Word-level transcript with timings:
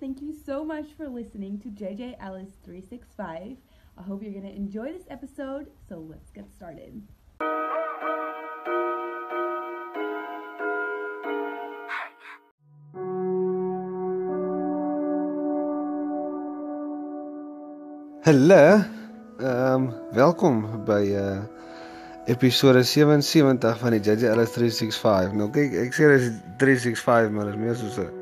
Thank 0.00 0.22
you 0.22 0.32
so 0.46 0.64
much 0.64 0.86
for 0.96 1.08
listening 1.08 1.58
to 1.58 1.70
JJ 1.70 2.18
Ellis 2.20 2.50
365. 2.64 3.56
I 3.98 4.02
hope 4.02 4.22
you're 4.22 4.30
going 4.30 4.44
to 4.44 4.54
enjoy 4.54 4.92
this 4.92 5.02
episode, 5.10 5.66
so 5.88 5.98
let's 5.98 6.30
get 6.30 6.44
started. 6.54 7.02
Hallo. 18.22 18.84
Ehm 19.40 19.74
um, 19.74 19.94
welkom 20.12 20.84
by 20.84 21.10
uh 21.14 21.42
episode 22.26 22.84
77 22.84 23.76
van 23.78 23.90
die 23.90 24.00
JJ 24.00 24.30
Ellis 24.30 24.54
365. 24.54 25.34
Nou 25.34 25.50
kyk, 25.50 25.74
ek 25.86 25.94
sê 25.94 26.10
dit 26.14 26.26
is 26.26 26.32
365, 26.62 27.30
maar 27.34 27.50
dit 27.50 27.54
is 27.54 27.62
meer 27.62 27.78
soos 27.78 27.98
'n 27.98 28.17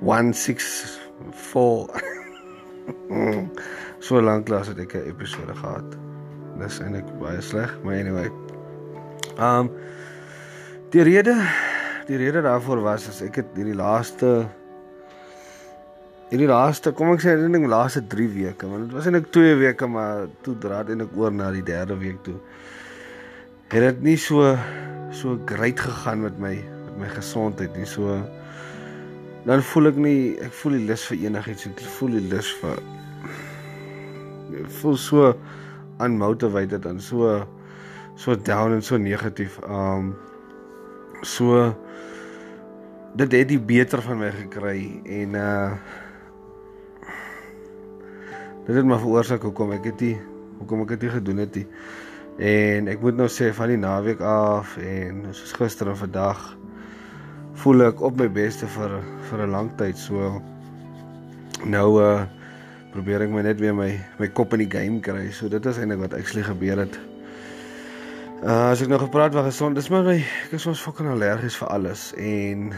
164. 0.00 2.02
so 4.06 4.20
lank 4.20 4.48
lank 4.48 4.66
het 4.66 4.78
ek 4.78 4.94
'n 4.94 5.08
episode 5.12 5.54
gehad. 5.54 5.96
Dis 6.58 6.80
eintlik 6.80 7.18
baie 7.20 7.40
sleg, 7.40 7.78
maar 7.82 7.94
anyway. 7.94 8.30
Um, 9.38 9.70
die 10.90 11.02
rede 11.02 11.34
die 12.06 12.16
rede 12.16 12.42
daarvoor 12.42 12.80
was 12.80 13.08
as 13.08 13.22
ek 13.22 13.36
het 13.42 13.46
hierdie 13.58 13.76
laaste 13.76 14.46
hierdie 16.30 16.48
laaste, 16.50 16.90
kom 16.96 17.12
ek 17.14 17.22
sê 17.22 17.36
ek 17.36 17.44
dink 17.54 17.68
laaste 17.70 18.02
3 18.10 18.26
weke, 18.32 18.66
want 18.66 18.88
dit 18.88 18.96
was 18.96 19.06
eintlik 19.06 19.28
2 19.34 19.58
weke, 19.60 19.86
maar 19.86 20.24
toe 20.42 20.56
draad 20.62 20.90
en 20.90 21.04
ek 21.04 21.12
oor 21.14 21.34
na 21.34 21.52
die 21.54 21.62
derde 21.66 21.94
week 22.00 22.18
toe. 22.26 22.34
Het 23.70 23.84
dit 23.84 24.02
nie 24.02 24.16
so 24.18 24.56
so 25.14 25.36
great 25.46 25.78
gegaan 25.80 26.24
met 26.26 26.40
my 26.42 26.56
met 26.56 26.96
my 27.04 27.10
gesondheid 27.14 27.76
nie. 27.78 27.86
So 27.86 28.18
dan 29.46 29.62
voel 29.62 29.92
ek 29.92 29.98
nie 30.02 30.20
ek 30.42 30.54
voel 30.60 30.80
die 30.80 30.86
lus 30.88 31.04
vir 31.10 31.26
enigiets 31.28 31.68
ek 31.70 31.84
voel 31.98 32.18
die 32.18 32.26
lus 32.32 32.48
vir 32.60 32.80
ek 34.62 34.72
voel 34.80 34.96
so 35.00 35.34
unmotivated 36.02 36.86
en 36.86 37.00
so 37.00 37.36
so 38.16 38.36
down 38.36 38.72
en 38.72 38.82
so 38.82 38.96
negatief. 38.96 39.58
Um 39.68 40.14
so 41.22 41.74
dit 43.16 43.32
het 43.32 43.48
die 43.48 43.60
beter 43.60 44.02
van 44.04 44.20
my 44.20 44.32
gekry 44.34 44.80
en 45.04 45.36
uh 45.40 45.70
dit 48.66 48.74
het 48.74 48.84
my 48.84 48.98
veroorsaak 48.98 49.44
hoekom 49.46 49.76
ek 49.76 49.92
dit 49.92 50.18
hoekom 50.58 50.82
ek 50.84 50.96
dit 50.96 51.12
gedoen 51.12 51.44
het 51.44 51.60
nie. 51.60 51.66
En 52.36 52.88
ek 52.92 53.00
moet 53.00 53.16
nou 53.16 53.28
sê 53.32 53.52
van 53.54 53.70
die 53.72 53.80
naweek 53.80 54.20
af 54.20 54.76
en 54.80 55.22
soos 55.30 55.54
gister 55.56 55.92
en 55.92 55.96
vandag 55.96 56.42
voel 57.62 57.86
ek 57.86 58.02
op 58.04 58.18
my 58.20 58.26
beste 58.28 58.68
vir 58.68 58.98
vir 59.30 59.46
'n 59.46 59.50
lang 59.50 59.70
tyd 59.78 59.98
so 59.98 60.40
nou 61.64 62.00
uh 62.02 62.26
probeer 62.92 63.26
ek 63.26 63.30
my 63.30 63.42
net 63.42 63.60
weer 63.60 63.74
my 63.74 63.92
my 64.18 64.28
kop 64.28 64.54
in 64.56 64.64
die 64.64 64.70
game 64.70 65.00
kry. 65.00 65.30
So 65.30 65.48
dit 65.48 65.66
is 65.66 65.78
eintlik 65.78 66.00
wat 66.00 66.14
actually 66.14 66.42
gebeur 66.42 66.78
het. 66.78 66.98
Uh 68.42 68.70
as 68.72 68.82
ek 68.82 68.88
nou 68.88 68.98
gepraat 68.98 69.34
van 69.34 69.44
gesond, 69.44 69.74
dis 69.74 69.90
maar 69.90 70.04
my 70.04 70.16
ek 70.16 70.52
is 70.52 70.62
soms 70.62 70.80
fucking 70.80 71.10
allergies 71.10 71.56
vir 71.56 71.68
alles 71.68 72.12
en 72.16 72.72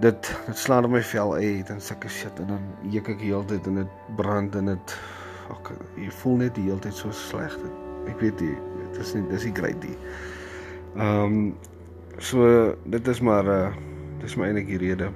dit 0.00 0.30
dit 0.46 0.58
slaan 0.58 0.84
op 0.84 0.90
my 0.90 1.02
vel 1.02 1.34
uit 1.34 1.70
en 1.70 1.80
sulke 1.80 2.08
shit 2.08 2.38
en 2.40 2.54
dan 2.56 2.62
juk 2.90 3.08
ek 3.08 3.20
heeltyd 3.20 3.66
en 3.66 3.82
dit 3.82 3.98
brand 4.16 4.54
en 4.56 4.66
dit 4.74 4.96
fuck 5.48 5.74
jy 5.96 6.10
voel 6.22 6.36
net 6.36 6.54
die 6.54 6.68
heeltyd 6.70 6.94
so 6.94 7.10
sleg. 7.12 7.56
Ek 8.08 8.18
weet 8.20 8.40
nie, 8.40 8.56
dit 8.82 9.00
is 9.00 9.14
nie 9.14 9.26
dis 9.30 9.44
nie 9.44 9.54
great 9.54 9.84
nie. 9.84 9.98
Ehm 10.96 11.24
um, 11.24 11.52
So 12.18 12.74
dit 12.84 13.08
is 13.08 13.20
maar 13.20 13.46
uh 13.46 13.72
dis 14.22 14.36
my 14.38 14.48
enige 14.48 14.78
rede. 14.78 15.10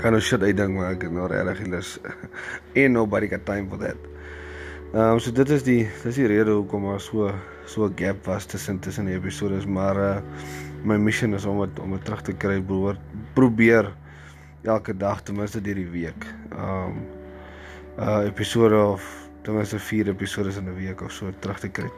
Kan 0.00 0.14
nou 0.16 0.20
shit 0.22 0.42
uitdink 0.42 0.76
maar 0.76 0.92
ek 0.94 1.06
het 1.06 1.14
nou 1.14 1.28
regtig 1.30 1.68
lus. 1.72 1.96
En 2.82 2.92
nobody 2.92 3.28
got 3.28 3.46
time 3.48 3.68
for 3.68 3.80
that. 3.80 3.96
Ehm 4.92 5.14
um, 5.16 5.20
so 5.20 5.32
dit 5.32 5.48
is 5.50 5.64
die 5.64 5.86
dis 6.02 6.18
die 6.20 6.28
rede 6.28 6.52
hoekom 6.52 6.84
maar 6.84 7.00
so 7.00 7.30
so 7.64 7.86
'n 7.88 7.96
gap 7.96 8.26
was 8.26 8.46
tussen 8.46 8.78
tussen 8.78 9.06
die 9.06 9.14
episodes 9.14 9.66
maar 9.66 9.96
uh 9.96 10.20
my 10.84 10.96
mission 10.96 11.34
is 11.34 11.44
om 11.44 11.60
dit 11.60 11.78
om 11.78 11.90
dit 11.90 12.04
terug 12.04 12.22
te 12.22 12.32
kry 12.32 12.60
broer. 12.60 12.96
Probeer 13.34 13.88
elke 14.62 14.96
dag 14.96 15.22
ten 15.22 15.36
minste 15.36 15.60
deur 15.60 15.74
die 15.74 15.88
week. 15.88 16.26
Ehm 16.50 16.92
um, 16.92 17.00
uh 17.98 18.26
episode 18.26 18.76
of 18.76 19.30
ten 19.42 19.54
minste 19.54 19.78
4 19.78 20.08
episode 20.08 20.50
in 20.58 20.68
'n 20.68 20.74
week 20.74 21.00
of 21.00 21.12
so 21.12 21.32
terug 21.38 21.58
te 21.58 21.68
kry 21.68 21.90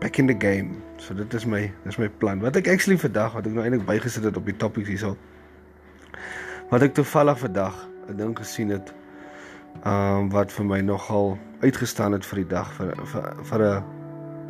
back 0.00 0.18
in 0.18 0.26
the 0.26 0.34
game. 0.34 0.82
So 0.96 1.14
dit 1.14 1.34
is 1.34 1.44
my 1.44 1.72
dis 1.84 1.96
my 1.96 2.08
plan. 2.08 2.40
Wat 2.40 2.56
ek 2.56 2.68
actually 2.68 2.98
vandag 2.98 3.32
wat 3.32 3.46
ek 3.46 3.52
nou 3.52 3.64
eintlik 3.64 3.86
bygesit 3.86 4.24
het 4.24 4.36
op 4.36 4.44
die 4.44 4.56
topics 4.56 4.88
hierso. 4.88 5.16
Wat 6.70 6.84
ek 6.86 6.92
toevallig 6.94 7.38
vandag 7.38 7.74
'n 8.08 8.16
ding 8.16 8.36
gesien 8.38 8.68
het 8.70 8.92
ehm 9.82 10.18
um, 10.18 10.28
wat 10.30 10.52
vir 10.52 10.66
my 10.66 10.80
nogal 10.80 11.38
uitgestaan 11.60 12.12
het 12.12 12.26
vir 12.26 12.36
die 12.44 12.50
dag 12.52 12.68
vir 12.76 12.94
vir 13.12 13.24
vir 13.48 13.60
'n 13.62 13.84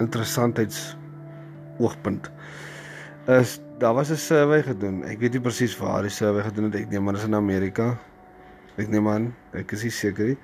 interessantheids 0.05 0.97
oogpunt. 1.79 2.31
Is 3.27 3.61
daar 3.79 3.95
was 3.95 4.11
'n 4.11 4.17
survey 4.17 4.63
gedoen. 4.63 5.05
Ek 5.05 5.19
weet 5.19 5.33
nie 5.33 5.41
presies 5.41 5.79
waar 5.79 6.03
die 6.03 6.11
survey 6.11 6.43
gedoen 6.43 6.65
het 6.65 6.75
ek 6.75 6.91
neem 6.91 7.05
maar 7.05 7.15
dis 7.15 7.25
in 7.25 7.35
Amerika. 7.35 7.97
Ek 8.77 8.89
neem 8.89 9.09
aan, 9.09 9.35
ek 9.53 9.73
is 9.73 9.83
nie 9.83 9.91
seker 9.91 10.27
nie. 10.27 10.39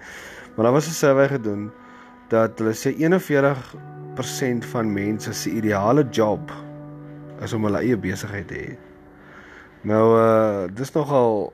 Maar 0.57 0.65
daar 0.65 0.73
was 0.73 0.89
'n 0.89 0.93
survey 0.93 1.29
gedoen 1.29 1.71
dat 2.29 2.59
hulle 2.59 2.73
sê 2.73 2.97
41% 2.97 4.65
van 4.65 4.93
mense 4.93 5.33
se 5.33 5.51
ideale 5.51 6.09
job 6.11 6.53
is 7.43 7.53
om 7.53 7.65
hulle 7.65 7.79
eie 7.79 7.97
besigheid 7.97 8.49
te 8.49 8.55
hê. 8.55 8.86
Nou 9.87 10.07
uh 10.19 10.67
dis 10.75 10.91
nogal 10.93 11.53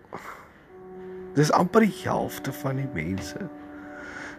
dis 1.37 1.51
amper 1.53 1.85
die 1.85 1.97
helfte 2.05 2.53
van 2.63 2.79
die 2.81 2.89
mense. 2.95 3.49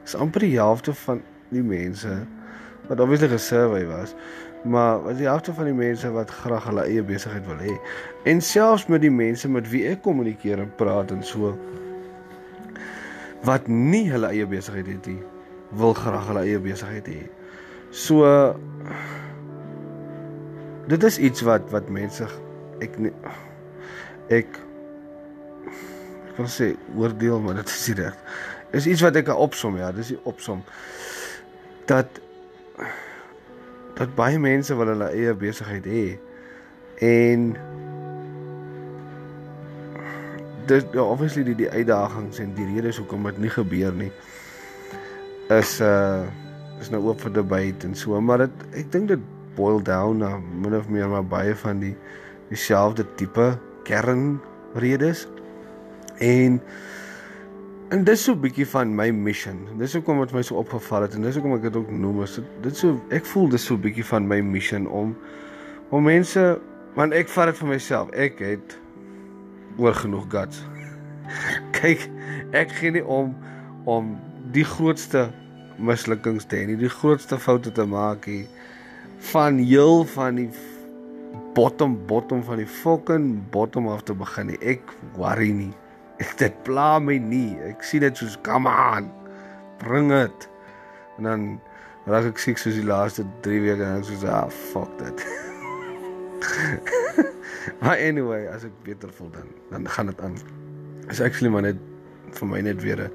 Dis 0.01 0.15
amper 0.17 0.41
die 0.41 0.55
helfte 0.57 0.95
van 1.03 1.21
die 1.53 1.61
mense 1.61 2.23
wat 2.87 2.99
obviously 2.99 3.29
gesurvey 3.31 3.85
was, 3.87 4.15
maar 4.65 5.03
wat 5.03 5.17
die 5.17 5.27
helfte 5.29 5.53
van 5.53 5.69
die 5.69 5.77
mense 5.77 6.09
wat 6.11 6.33
graag 6.41 6.65
hulle 6.71 6.87
eie 6.89 7.03
besigheid 7.05 7.45
wil 7.47 7.61
hê. 7.61 7.77
En 8.29 8.41
selfs 8.41 8.87
met 8.89 9.05
die 9.05 9.13
mense 9.13 9.49
met 9.49 9.69
wie 9.71 9.85
ek 9.91 10.01
kommunikeer 10.03 10.65
en 10.65 10.73
praat 10.81 11.13
en 11.13 11.21
so 11.23 11.53
wat 13.45 13.69
nie 13.69 14.07
hulle 14.09 14.33
eie 14.33 14.49
besigheid 14.49 14.89
het 14.89 15.07
nie, 15.11 15.21
wil 15.79 15.93
graag 15.93 16.27
hulle 16.31 16.45
eie 16.47 16.59
besigheid 16.63 17.07
hê. 17.13 17.21
So 17.93 18.25
dit 20.89 21.09
is 21.11 21.21
iets 21.21 21.45
wat 21.45 21.69
wat 21.71 21.93
mense 21.93 22.27
ek 22.83 22.97
nie, 22.99 23.13
ek 24.31 24.59
ek 26.33 26.37
wil 26.39 26.49
sê 26.49 26.73
oordeel 26.97 27.39
maar 27.43 27.59
dit 27.61 27.69
is 27.69 27.87
nie 27.87 27.97
reg. 28.01 28.17
Is 28.73 28.87
iets 28.89 29.03
wat 29.05 29.15
ek 29.19 29.27
kan 29.29 29.37
opsom 29.37 29.77
ja, 29.77 29.91
dis 29.93 30.13
die 30.15 30.21
opsom 30.29 30.63
dat 31.89 32.21
dat 33.97 34.15
baie 34.17 34.39
mense 34.41 34.73
wil 34.75 34.89
hulle 34.93 35.09
eie 35.13 35.33
besigheid 35.37 35.85
hê 35.85 36.05
en 37.05 37.51
dit 40.67 40.95
ja, 40.95 41.03
obviously 41.03 41.43
die 41.43 41.57
die 41.59 41.69
uitdagings 41.69 42.39
en 42.41 42.55
die 42.57 42.65
redes 42.71 42.97
hoekom 43.01 43.27
dit 43.29 43.43
nie 43.45 43.51
gebeur 43.53 43.93
nie 43.99 44.11
is 45.53 45.77
uh 45.83 46.23
is 46.81 46.89
nou 46.91 46.99
oop 47.05 47.21
vir 47.21 47.31
debat 47.35 47.83
en 47.87 47.93
so 47.95 48.17
maar 48.19 48.41
dit 48.43 48.63
ek 48.81 48.89
dink 48.91 49.11
dit 49.11 49.27
boil 49.55 49.77
down 49.85 50.17
na 50.23 50.31
min 50.39 50.73
of 50.75 50.89
meer 50.91 51.07
maar 51.11 51.23
baie 51.23 51.53
van 51.55 51.79
die 51.83 51.93
dieselfde 52.49 53.05
tipe 53.19 53.53
kernredes. 53.83 55.27
En 56.17 56.61
en 57.93 58.03
dis 58.03 58.23
so 58.23 58.33
'n 58.33 58.39
bietjie 58.39 58.67
van 58.67 58.95
my 58.95 59.09
mission. 59.11 59.67
Dis 59.77 59.93
hoekom 59.93 60.19
dit 60.19 60.33
my 60.33 60.41
so 60.41 60.55
opgeval 60.55 61.01
het 61.01 61.13
en 61.13 61.21
dis 61.21 61.35
hoekom 61.35 61.53
ek 61.55 61.61
dit 61.61 61.75
ook 61.75 61.91
noem. 61.91 62.23
Is 62.23 62.39
dit 62.61 62.77
so 62.77 63.01
ek 63.09 63.25
voel 63.25 63.49
dis 63.49 63.65
so 63.65 63.75
'n 63.75 63.81
bietjie 63.81 64.05
van 64.05 64.27
my 64.27 64.41
mission 64.41 64.87
om 64.87 65.15
om 65.89 66.03
mense 66.03 66.59
want 66.95 67.13
ek 67.13 67.27
vat 67.27 67.45
dit 67.45 67.57
vir 67.57 67.67
myself. 67.67 68.09
Ek 68.09 68.39
het 68.39 68.79
oor 69.77 69.93
genoeg 69.93 70.25
guts. 70.29 70.65
Kyk 71.79 72.09
ek 72.51 72.71
gee 72.71 72.91
nie 72.91 73.05
om 73.05 73.35
om 73.85 74.17
die 74.53 74.65
grootste 74.65 75.31
mislukkings 75.77 76.45
te 76.45 76.55
hê 76.55 76.67
nie, 76.69 76.77
die 76.77 76.89
grootste 76.89 77.39
foute 77.39 77.71
te 77.71 77.85
maak 77.85 78.27
nie. 78.27 78.45
Van 79.33 79.57
heel 79.57 80.05
van 80.05 80.35
die 80.35 80.49
bottom 81.53 81.97
bottom 82.09 82.43
van 82.43 82.57
die 82.61 82.67
fucking 82.67 83.49
bottom 83.53 83.87
af 83.87 84.03
te 84.03 84.15
begin 84.17 84.51
nie. 84.51 84.59
Ek 84.61 84.93
worry 85.17 85.51
nie. 85.53 85.73
Ek 86.21 86.33
dit 86.39 86.55
pla 86.65 86.97
my 86.99 87.17
nie. 87.21 87.53
Ek 87.67 87.83
sien 87.85 88.03
dit 88.05 88.17
soos 88.17 88.37
come 88.45 88.69
on. 88.69 89.09
Bring 89.83 90.11
dit. 90.13 90.49
En 91.17 91.29
dan 91.29 91.47
raak 92.09 92.27
ek 92.33 92.41
siek 92.41 92.59
soos 92.59 92.77
die 92.79 92.85
laaste 92.87 93.25
3 93.45 93.61
weke 93.63 93.85
en 93.85 94.01
ek 94.01 94.07
soos 94.09 94.25
ah 94.27 94.45
fuck 94.73 94.91
dit. 95.01 95.25
maar 97.83 97.97
anyway, 98.01 98.43
as 98.51 98.65
ek 98.67 98.75
beter 98.87 99.11
voel 99.19 99.31
dan 99.37 99.49
dan 99.71 99.89
gaan 99.95 100.11
dit 100.11 100.21
aan. 100.21 100.37
Is 101.13 101.21
actually 101.21 101.53
maar 101.53 101.65
net 101.65 101.79
vir 102.33 102.49
my 102.49 102.61
net 102.65 102.81
weer 102.81 103.07
'n 103.07 103.11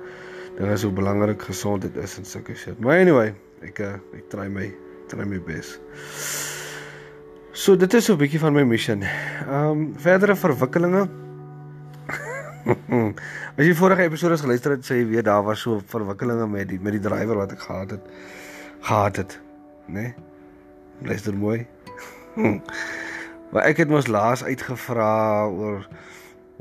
ding 0.59 0.71
is 0.73 0.83
hoe 0.83 0.93
belangrik 0.93 1.43
gesondheid 1.43 1.97
is 1.97 2.19
en 2.19 2.25
sulke 2.25 2.55
shit. 2.55 2.79
Maar 2.81 2.99
anyway, 2.99 3.35
ek 3.63 3.79
eh, 3.79 3.99
ek 4.19 4.31
try 4.31 4.49
my 4.49 4.71
try 5.09 5.25
my 5.25 5.41
bes. 5.41 5.79
So 7.59 7.75
dit 7.75 7.95
is 7.95 8.05
so 8.05 8.15
'n 8.15 8.19
bietjie 8.19 8.39
van 8.39 8.55
my 8.55 8.63
mission. 8.63 9.03
Ehm 9.03 9.71
um, 9.71 9.95
verdere 9.99 10.37
verwikkelinge 10.37 11.09
As 13.59 13.65
jy 13.67 13.75
vorige 13.75 14.03
episode 14.03 14.37
geluister 14.39 14.77
het, 14.77 14.85
sê 14.87 15.01
jy 15.01 15.07
weet 15.11 15.25
daar 15.27 15.43
was 15.43 15.65
so 15.67 15.81
verwikkelinge 15.91 16.47
met 16.47 16.69
die 16.69 16.79
met 16.79 16.95
die 16.95 17.03
drywer 17.03 17.41
wat 17.41 17.53
ek 17.53 17.65
gehad 17.67 17.91
het. 17.91 18.05
Gehad 18.81 19.17
het, 19.17 19.41
né? 19.87 20.01
Nee? 20.01 20.15
Luister 21.11 21.35
mooi. 21.35 21.67
maar 23.51 23.65
ek 23.65 23.83
het 23.83 23.91
mos 23.91 24.07
laas 24.07 24.45
uitgevra 24.45 25.47
oor 25.51 25.89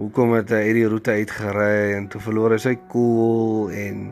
hoekom 0.01 0.33
het 0.33 0.50
hy 0.50 0.63
hierdie 0.63 0.88
roete 0.89 1.11
uitgery 1.11 1.93
en 1.93 2.07
toe 2.07 2.21
verloor 2.21 2.57
hy 2.57 2.61
sy 2.65 2.73
koel 2.89 3.69
en 3.69 4.07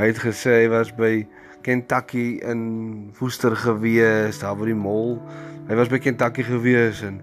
hy 0.00 0.10
het 0.10 0.18
gesê 0.26 0.64
hy 0.64 0.70
was 0.74 0.90
by 0.90 1.28
Kentucky 1.62 2.40
in 2.42 3.12
Woester 3.18 3.54
gewees, 3.54 4.42
daar 4.42 4.58
by 4.58 4.72
die 4.72 4.78
mall. 4.78 5.20
Hy 5.68 5.76
was 5.76 5.90
by 5.92 5.98
Kentucky 6.00 6.40
gewees 6.46 7.02
en 7.04 7.18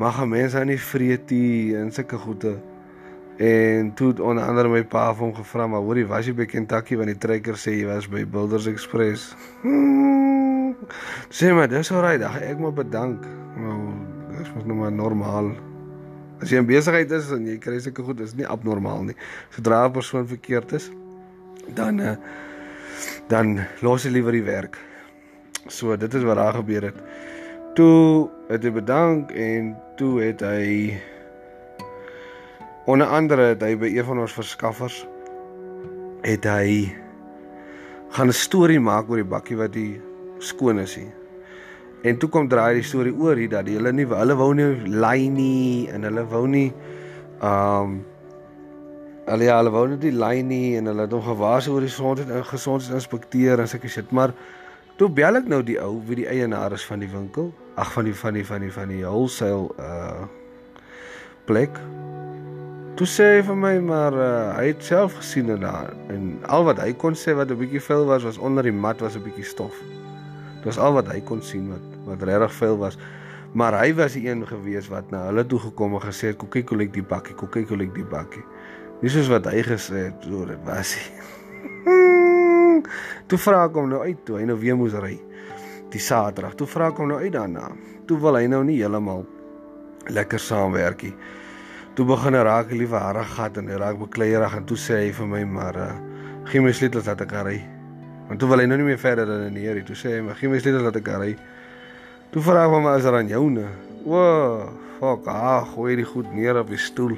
mag 0.00 0.16
mense 0.24 0.56
aan 0.56 0.70
die 0.72 0.80
vreetie 0.80 1.76
en 1.76 1.90
sulke 1.92 2.16
goede. 2.16 2.54
En 3.36 3.90
toe 3.94 4.08
het 4.08 4.20
onder 4.24 4.44
andere 4.44 4.70
my 4.72 4.80
pa 4.88 5.10
hom 5.12 5.34
gevra 5.36 5.66
maar 5.68 5.84
hoorie 5.84 6.06
was 6.08 6.24
jy 6.24 6.32
by 6.38 6.46
Kentucky 6.48 6.96
want 6.96 7.12
die 7.12 7.18
trekker 7.20 7.58
sê 7.60 7.74
jy 7.76 7.88
was 7.90 8.06
by 8.08 8.22
Builders 8.24 8.70
Express. 8.70 9.34
Sê 11.28 11.50
maar 11.52 11.68
dis 11.68 11.92
alraai, 11.92 12.16
dag 12.22 12.38
ek 12.40 12.62
moet 12.62 12.78
bedank. 12.78 13.26
Nou 13.60 13.76
dis 14.38 14.48
mos 14.54 14.64
nou 14.64 14.78
maar 14.78 14.94
normaal. 14.94 15.52
As 16.40 16.48
jy 16.48 16.62
in 16.62 16.70
besigheid 16.70 17.12
is 17.12 17.28
en 17.36 17.44
jy 17.50 17.58
kry 17.60 17.76
sulke 17.84 18.06
goed, 18.06 18.24
is 18.24 18.32
nie 18.38 18.48
abnormaal 18.48 19.10
nie. 19.10 19.18
Sodra 19.52 19.84
'n 19.84 19.92
persoon 19.92 20.24
verkeerd 20.26 20.72
is, 20.72 20.88
dan 21.76 22.00
uh, 22.00 22.16
dan 23.28 23.60
los 23.84 24.08
hy 24.08 24.16
liewer 24.16 24.32
die 24.32 24.48
werk. 24.48 24.80
So 25.68 25.96
dit 25.96 26.14
is 26.14 26.24
wat 26.24 26.40
daar 26.40 26.56
gebeur 26.64 26.88
het. 26.88 26.98
Toe 27.74 28.30
het 28.48 28.62
hy 28.62 28.70
bedank 28.70 29.32
en 29.34 29.72
toe 29.98 30.20
het 30.22 30.42
hy 30.46 30.94
Onder 32.86 33.08
andere 33.08 33.48
het 33.54 33.62
hy 33.64 33.72
by 33.80 33.88
een 33.90 34.04
van 34.04 34.20
ons 34.20 34.34
verskaffers 34.36 34.98
het 36.24 36.44
hy 36.44 36.92
gaan 38.12 38.28
'n 38.28 38.36
storie 38.36 38.80
maak 38.80 39.08
oor 39.08 39.22
die 39.22 39.32
bakkie 39.34 39.56
wat 39.56 39.72
die 39.72 40.00
skoon 40.38 40.78
is 40.78 40.94
hier. 40.94 41.12
En 42.04 42.18
toe 42.18 42.28
kom 42.28 42.48
draai 42.48 42.74
die 42.74 42.84
storie 42.84 43.14
oor 43.16 43.36
hier 43.36 43.48
dat 43.48 43.66
hulle 43.66 43.92
nie 43.92 44.06
hulle 44.06 44.36
wou 44.36 44.54
nie 44.54 44.68
lei 44.86 45.28
nie 45.28 45.88
en 45.88 46.02
hulle 46.02 46.24
wou 46.28 46.46
nie 46.46 46.72
um 47.40 48.04
hulle 49.24 49.44
ja, 49.44 49.56
hulle 49.56 49.70
wou 49.72 49.88
nie 49.88 49.96
die 49.96 50.12
lei 50.12 50.42
nie 50.42 50.76
en 50.76 50.86
hulle 50.86 51.00
het 51.00 51.12
hom 51.12 51.22
gewaar 51.22 51.68
oor 51.68 51.80
die 51.80 51.88
gesondheid 51.88 52.30
en 52.30 52.44
gesondheidsinspekteur 52.44 53.60
en 53.60 53.68
sulke 53.68 53.88
shit, 53.88 54.12
maar 54.12 54.34
toe 54.96 55.08
bel 55.08 55.36
ek 55.40 55.48
nou 55.48 55.62
die 55.62 55.80
ou 55.80 56.02
wie 56.04 56.16
die 56.16 56.28
eienaar 56.28 56.72
is 56.72 56.84
van 56.84 57.00
die 57.00 57.08
winkel, 57.08 57.52
ag 57.74 57.92
van 57.92 58.04
die 58.04 58.14
van 58.14 58.32
die 58.38 58.46
van 58.46 58.60
die 58.60 58.72
van 58.72 58.88
die 58.88 59.02
wholesale 59.04 59.70
uh 59.78 60.26
plek 61.44 61.78
Toe 62.94 63.06
sê 63.10 63.24
hy 63.26 63.38
vir 63.42 63.56
my 63.58 63.72
maar 63.82 64.14
uh, 64.14 64.26
hy 64.54 64.68
het 64.68 64.84
self 64.86 65.16
gesien 65.18 65.48
en 65.50 65.64
daar 65.64 65.88
en 66.14 66.28
al 66.46 66.62
wat 66.68 66.78
hy 66.78 66.92
kon 66.94 67.16
sê 67.18 67.32
wat 67.34 67.50
'n 67.50 67.58
bietjie 67.58 67.80
vuil 67.82 68.04
was 68.06 68.22
was 68.22 68.38
onder 68.38 68.62
die 68.62 68.72
mat 68.84 69.00
was 69.02 69.16
'n 69.18 69.22
bietjie 69.24 69.42
stof. 69.42 69.74
Dit 70.62 70.64
was 70.64 70.78
al 70.78 70.94
wat 70.94 71.10
hy 71.10 71.18
kon 71.20 71.42
sien 71.42 71.66
wat 71.72 71.82
wat 72.06 72.22
regtig 72.22 72.54
vuil 72.54 72.78
was. 72.78 72.98
Maar 73.52 73.78
hy 73.80 73.94
was 73.94 74.12
die 74.12 74.28
een 74.30 74.46
gewees 74.46 74.86
wat 74.88 75.10
na 75.10 75.26
hulle 75.26 75.46
toe 75.46 75.58
gekom 75.58 75.94
en 75.94 76.06
gesê 76.06 76.30
het 76.30 76.36
kom 76.36 76.48
kyk 76.48 76.68
hoe 76.68 76.78
lyk 76.78 76.92
die 76.92 77.02
bakkie, 77.02 77.34
kom 77.34 77.48
kyk 77.48 77.68
hoe 77.68 77.76
lyk 77.76 77.94
die 77.94 78.06
bakkie. 78.06 78.44
Nie 79.02 79.10
soos 79.10 79.28
wat 79.28 79.50
hy 79.50 79.62
gesê 79.62 80.06
het 80.14 80.22
so 80.22 80.46
dit 80.46 80.62
was 80.64 80.94
hy. 80.94 81.04
toe 83.28 83.38
vra 83.38 83.64
ek 83.64 83.74
hom 83.74 83.88
nou 83.88 84.02
uit 84.06 84.24
toe 84.24 84.38
hy 84.38 84.44
nou 84.46 84.58
weer 84.58 84.76
moes 84.76 84.94
ry. 84.94 85.18
Die 85.94 86.02
Saterdag. 86.02 86.56
Toe 86.58 86.66
vra 86.66 86.90
ek 86.90 86.98
hom 86.98 87.12
nou 87.12 87.20
uit 87.22 87.32
daarna. 87.34 87.68
Toe 88.08 88.18
wil 88.18 88.40
hy 88.40 88.48
nou 88.50 88.64
nie 88.66 88.80
heeltemal 88.80 89.22
lekker 90.10 90.42
saamwerk 90.42 91.04
nie. 91.06 91.12
Toe 91.94 92.06
begin 92.08 92.34
hy 92.34 92.40
raak 92.42 92.72
liewe 92.74 92.98
harrig 92.98 93.30
gat 93.36 93.60
en 93.60 93.68
hy 93.70 93.78
raak 93.78 94.00
bekleierig 94.00 94.56
en 94.58 94.64
toe 94.66 94.78
sê 94.80 95.04
hy 95.04 95.12
vir 95.14 95.28
my 95.30 95.42
maar 95.46 95.76
uh, 95.78 95.92
gee 96.50 96.62
my 96.64 96.72
sleutels 96.74 97.06
dat 97.06 97.22
ek 97.22 97.34
ry. 97.46 97.60
Want 98.26 98.42
toe 98.42 98.48
wil 98.50 98.64
hy 98.64 98.66
nou 98.66 98.80
nie 98.80 98.88
meer 98.88 98.98
verder 98.98 99.30
dan 99.30 99.44
in 99.46 99.60
hierdie. 99.60 99.84
Toe 99.86 99.94
sê 100.00 100.16
hy 100.16 100.24
maar 100.26 100.40
gee 100.40 100.50
my 100.50 100.58
sleutels 100.58 100.88
dat 100.88 100.98
ek 100.98 101.12
ry. 101.22 101.30
Toe 102.34 102.42
vra 102.42 102.64
hy 102.66 102.72
maar 102.74 102.98
as 102.98 103.06
er 103.06 103.20
aan 103.20 103.30
joune. 103.30 103.68
Wow, 104.02 104.72
fuck, 104.98 105.30
ah, 105.30 105.62
gooi 105.76 105.94
die 106.02 106.08
goed 106.08 106.34
neer 106.34 106.58
op 106.58 106.74
die 106.74 106.80
stoel. 106.80 107.14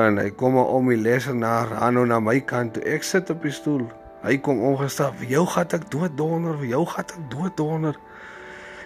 En 0.00 0.16
hy 0.18 0.30
kom 0.32 0.56
om 0.56 0.88
die 0.88 0.98
lesenaar 0.98 1.76
aan 1.84 2.00
nou 2.00 2.06
na 2.08 2.16
my 2.18 2.38
kant 2.48 2.78
toe. 2.78 2.86
Ek 2.96 3.04
sit 3.04 3.28
op 3.30 3.44
die 3.44 3.52
stoel. 3.52 3.84
Hy 4.24 4.38
kom 4.40 4.62
ongestap. 4.64 5.18
Vir 5.20 5.36
jou 5.36 5.46
gat 5.52 5.76
ek 5.76 5.90
dood 5.92 6.16
donder, 6.16 6.56
vir 6.58 6.72
jou 6.74 6.84
gat 6.88 7.12
ek 7.12 7.30
dood 7.32 7.56
donder 7.60 7.98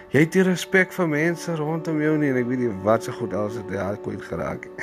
jy 0.09 0.23
het 0.23 0.35
nie 0.35 0.43
respek 0.47 0.93
vir 0.95 1.09
mense 1.09 1.55
rondom 1.57 1.99
jou 2.01 2.15
nie 2.17 2.31
en 2.31 2.39
ek 2.41 2.47
weet 2.49 2.63
nie 2.63 2.71
wat 2.85 3.05
se 3.05 3.13
goed 3.13 3.33
als 3.37 3.59
dit 3.59 3.75
ja 3.77 3.91
kwyt 4.01 4.23
geraak. 4.25 4.65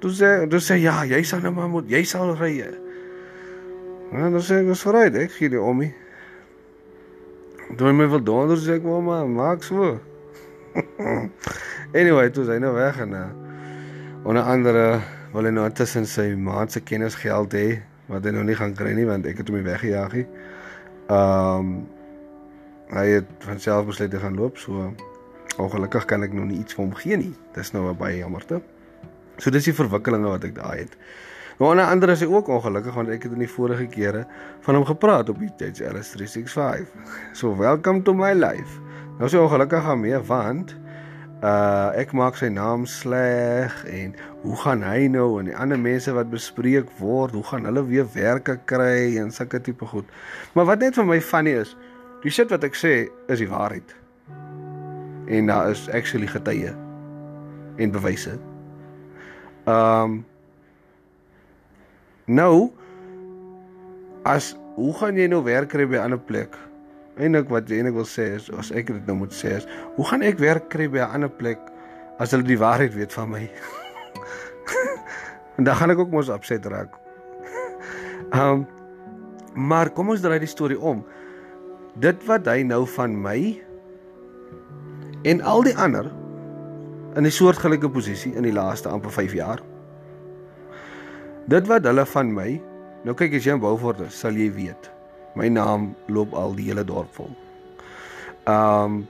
Toe 0.00 0.10
sê 0.16 0.30
toe 0.48 0.62
sê 0.64 0.78
ja, 0.80 1.02
jy 1.04 1.20
sal 1.28 1.42
nou 1.44 1.52
maar 1.52 1.68
moet 1.68 1.90
jy 1.92 2.00
sal 2.08 2.32
ry. 2.38 2.54
Ja, 2.56 2.70
dan 4.32 4.40
sê 4.40 4.62
ek 4.62 4.70
was 4.70 4.80
vooruit, 4.86 5.18
ek 5.20 5.34
gee 5.34 5.52
die 5.52 5.60
ommie. 5.60 5.90
Toe 7.76 7.92
my 7.92 8.06
wil 8.08 8.22
donder 8.24 8.56
sê 8.58 8.78
ek 8.78 8.86
maar 8.88 9.28
maak 9.28 9.66
so. 9.66 9.98
anyway, 12.00 12.30
toe 12.32 12.46
sy 12.48 12.56
nou 12.64 12.72
weg 12.78 12.96
en 13.04 13.12
uh, 13.18 13.26
onder 14.24 14.48
andere 14.48 14.86
wil 15.34 15.46
hy 15.46 15.52
nou 15.52 15.68
tussen 15.76 16.08
sy 16.08 16.30
maand 16.32 16.72
se 16.72 16.80
kennis 16.80 17.18
geld 17.20 17.52
hê 17.54 17.68
wat 18.10 18.26
hy 18.26 18.34
nou 18.34 18.44
nie 18.44 18.58
gaan 18.58 18.74
kry 18.74 18.92
nie 18.96 19.06
want 19.06 19.26
ek 19.26 19.42
het 19.42 19.48
hom 19.48 19.62
weggejaag. 19.62 20.18
Ehm 20.20 21.56
um, 21.58 21.72
hy 22.90 23.06
het 23.06 23.46
van 23.46 23.60
self 23.62 23.86
besluit 23.86 24.10
te 24.10 24.18
gaan 24.18 24.34
loop 24.34 24.58
so 24.58 24.90
ongelukkig 25.62 26.04
kan 26.10 26.26
ek 26.26 26.32
nou 26.34 26.42
nie 26.48 26.58
iets 26.58 26.74
vir 26.74 26.84
hom 26.84 26.94
gee 26.98 27.16
nie. 27.16 27.34
Dis 27.54 27.70
nou 27.72 27.94
baie 27.94 28.18
jammerte 28.18 28.58
so 29.40 29.52
dis 29.54 29.68
die 29.68 29.76
verwikkelinge 29.76 30.30
wat 30.30 30.44
ek 30.48 30.56
daai 30.58 30.84
het. 30.84 30.96
Nou 31.60 31.70
aan 31.70 31.80
'n 31.80 31.90
ander 31.92 32.10
is 32.10 32.20
hy 32.20 32.26
ook 32.26 32.48
ongelukkig 32.48 32.94
want 32.94 33.08
ek 33.08 33.22
het 33.22 33.32
in 33.32 33.44
die 33.44 33.54
vorige 33.56 33.86
kere 33.86 34.26
van 34.60 34.74
hom 34.74 34.84
gepraat 34.84 35.28
op 35.28 35.38
die 35.38 35.52
JLS 35.56 36.10
365 36.16 36.88
so 37.32 37.56
welcome 37.56 38.02
to 38.02 38.14
my 38.14 38.32
life. 38.32 38.80
Nou 39.18 39.28
so 39.28 39.42
ongelukkig 39.42 39.82
gaan 39.82 40.00
mee 40.00 40.18
want 40.18 40.76
uh 41.42 41.92
ek 41.96 42.12
maak 42.12 42.36
sy 42.36 42.48
naam 42.52 42.86
sleg 42.86 43.72
en 43.88 44.14
hoe 44.42 44.56
gaan 44.56 44.82
hy 44.84 45.08
nou 45.08 45.40
en 45.40 45.48
die 45.48 45.56
ander 45.56 45.78
mense 45.80 46.12
wat 46.12 46.30
bespreek 46.30 46.90
word 46.98 47.32
hoe 47.32 47.44
gaan 47.52 47.64
hulle 47.64 47.84
weer 47.88 48.08
werke 48.14 48.58
kry 48.64 49.16
en 49.16 49.32
sulke 49.32 49.60
tipe 49.60 49.86
goed 49.86 50.04
maar 50.54 50.68
wat 50.68 50.84
net 50.84 50.94
vir 50.94 51.08
my 51.08 51.20
funny 51.20 51.56
is 51.56 51.76
Die 52.20 52.28
shit 52.32 52.50
wat 52.52 52.64
ek 52.66 52.76
sê 52.76 52.92
is 53.32 53.40
die 53.40 53.48
waarheid. 53.48 53.94
En 55.32 55.48
daar 55.48 55.70
is 55.72 55.86
actually 55.96 56.28
getuie 56.28 56.72
en 57.80 57.94
bewyse. 57.94 58.36
Um, 59.64 60.20
Nou 62.30 62.70
as 64.22 64.52
hoe 64.76 64.92
gaan 64.94 65.16
jy 65.18 65.24
nou 65.26 65.40
werk 65.42 65.72
kry 65.72 65.86
by 65.88 65.96
'n 65.98 66.04
ander 66.12 66.20
plek? 66.20 66.54
Eindelik 67.18 67.48
wat 67.50 67.68
jy 67.68 67.80
eintlik 67.80 67.94
wil 67.94 68.08
sê 68.08 68.34
is 68.36 68.50
as 68.58 68.70
ek 68.70 68.86
dit 68.86 69.06
nou 69.06 69.16
moet 69.24 69.34
sê 69.34 69.56
is, 69.58 69.66
hoe 69.96 70.06
gaan 70.06 70.22
ek 70.22 70.38
werk 70.38 70.68
kry 70.70 70.88
by 70.88 70.98
'n 71.02 71.14
ander 71.14 71.30
plek 71.30 71.58
as 72.18 72.30
hulle 72.30 72.46
die 72.46 72.58
waarheid 72.58 72.94
weet 72.94 73.12
van 73.12 73.30
my? 73.30 73.50
en 75.56 75.64
dan 75.64 75.74
gaan 75.76 75.90
ek 75.90 75.98
ook 75.98 76.10
mos 76.10 76.28
opset 76.28 76.66
raak. 76.66 76.94
Ehm 78.32 78.40
um, 78.52 78.66
maar 79.54 79.90
kom 79.90 80.08
ons 80.08 80.20
draai 80.22 80.38
die 80.38 80.50
storie 80.50 80.78
om 80.78 81.02
dit 81.98 82.26
wat 82.28 82.46
hy 82.46 82.62
nou 82.62 82.86
van 82.86 83.16
my 83.22 83.60
en 85.26 85.42
al 85.42 85.66
die 85.66 85.76
ander 85.76 86.06
in 87.16 87.26
'n 87.26 87.30
soortgelyke 87.30 87.90
posisie 87.90 88.34
in 88.34 88.42
die 88.42 88.52
laaste 88.52 88.88
amper 88.88 89.10
5 89.10 89.32
jaar. 89.32 89.60
Dit 91.48 91.66
wat 91.66 91.84
hulle 91.84 92.06
van 92.06 92.34
my, 92.34 92.62
nou 93.04 93.14
kyk 93.14 93.34
as 93.34 93.44
jy 93.44 93.52
in 93.52 93.60
Beaufort 93.60 94.00
is, 94.00 94.18
sal 94.18 94.32
jy 94.32 94.52
weet. 94.52 94.90
My 95.38 95.48
naam 95.48 95.94
loop 96.08 96.34
al 96.34 96.54
die 96.58 96.68
hele 96.70 96.84
dorp 96.84 97.14
vol. 97.18 97.32
Um 98.50 99.02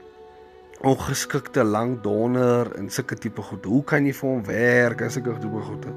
ongeskikte 0.81 1.61
lang 1.61 1.99
donder 2.01 2.71
en 2.73 2.87
sulke 2.89 3.13
tipe 3.13 3.43
goed. 3.45 3.65
Hoe 3.69 3.83
kan 3.85 4.05
jy 4.07 4.15
vir 4.17 4.29
hom 4.31 4.39
werk 4.47 5.03
en 5.05 5.11
sulke 5.13 5.35
tipe 5.37 5.61
goede? 5.67 5.93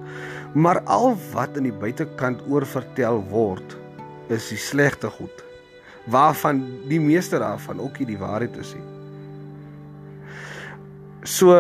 Maar 0.52 0.82
al 0.84 1.14
wat 1.32 1.56
in 1.56 1.70
die 1.70 1.72
buitekant 1.72 2.44
oor 2.52 2.66
vertel 2.68 3.22
word, 3.30 3.78
is 4.28 4.50
die 4.52 4.60
slegte 4.60 5.08
goed 5.08 5.44
waarvan 6.04 6.60
die 6.88 7.00
meeste 7.00 7.38
daarvan 7.40 7.80
ook 7.80 7.98
nie 7.98 8.06
die 8.12 8.18
waarheid 8.20 8.56
is 8.60 8.74
nie. 8.76 8.84
So 11.24 11.56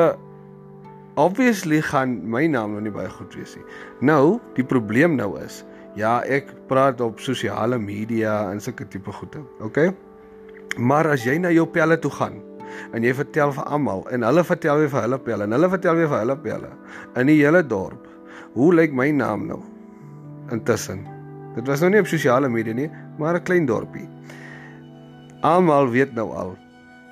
obviously 1.16 1.80
gaan 1.80 2.18
my 2.28 2.46
naam 2.50 2.74
nou 2.76 2.82
nie 2.84 2.92
baie 2.92 3.08
goed 3.08 3.34
wees 3.38 3.54
nie. 3.56 3.64
Nou, 4.04 4.40
die 4.58 4.66
probleem 4.68 5.16
nou 5.16 5.32
is, 5.40 5.62
ja, 5.98 6.20
ek 6.22 6.50
praat 6.68 7.00
op 7.04 7.20
sosiale 7.22 7.78
media 7.78 8.50
en 8.50 8.60
sulke 8.60 8.86
tipe 8.90 9.12
goede, 9.12 9.42
okay? 9.64 9.92
Maar 10.78 11.12
as 11.14 11.26
jy 11.26 11.38
na 11.38 11.52
jou 11.54 11.66
pelle 11.70 11.98
toe 11.98 12.10
gaan 12.10 12.40
en 12.96 13.04
jy 13.06 13.12
vertel 13.14 13.52
vir 13.54 13.68
almal 13.70 14.02
en 14.10 14.26
hulle 14.26 14.42
vertel 14.44 14.80
weer 14.82 14.90
vir 14.90 15.04
hulle 15.06 15.20
pelle 15.22 15.46
en 15.46 15.54
hulle 15.54 15.70
vertel 15.70 16.00
weer 16.00 16.10
vir 16.10 16.24
hulle 16.24 16.36
pelle 16.42 16.72
in 17.20 17.30
die 17.30 17.38
hele 17.38 17.62
dorp, 17.62 18.08
hoe 18.54 18.72
lyk 18.74 18.94
my 18.94 19.10
naam 19.14 19.46
nou? 19.46 19.60
Intussen. 20.52 21.06
Dit 21.54 21.70
was 21.70 21.80
nou 21.80 21.92
nie 21.94 22.02
op 22.02 22.10
sosiale 22.10 22.50
media 22.50 22.74
nie, 22.74 22.90
maar 23.18 23.38
'n 23.38 23.44
klein 23.44 23.66
dorpie. 23.66 24.08
Almal 25.42 25.90
weet 25.90 26.14
nou 26.14 26.30
al 26.34 26.56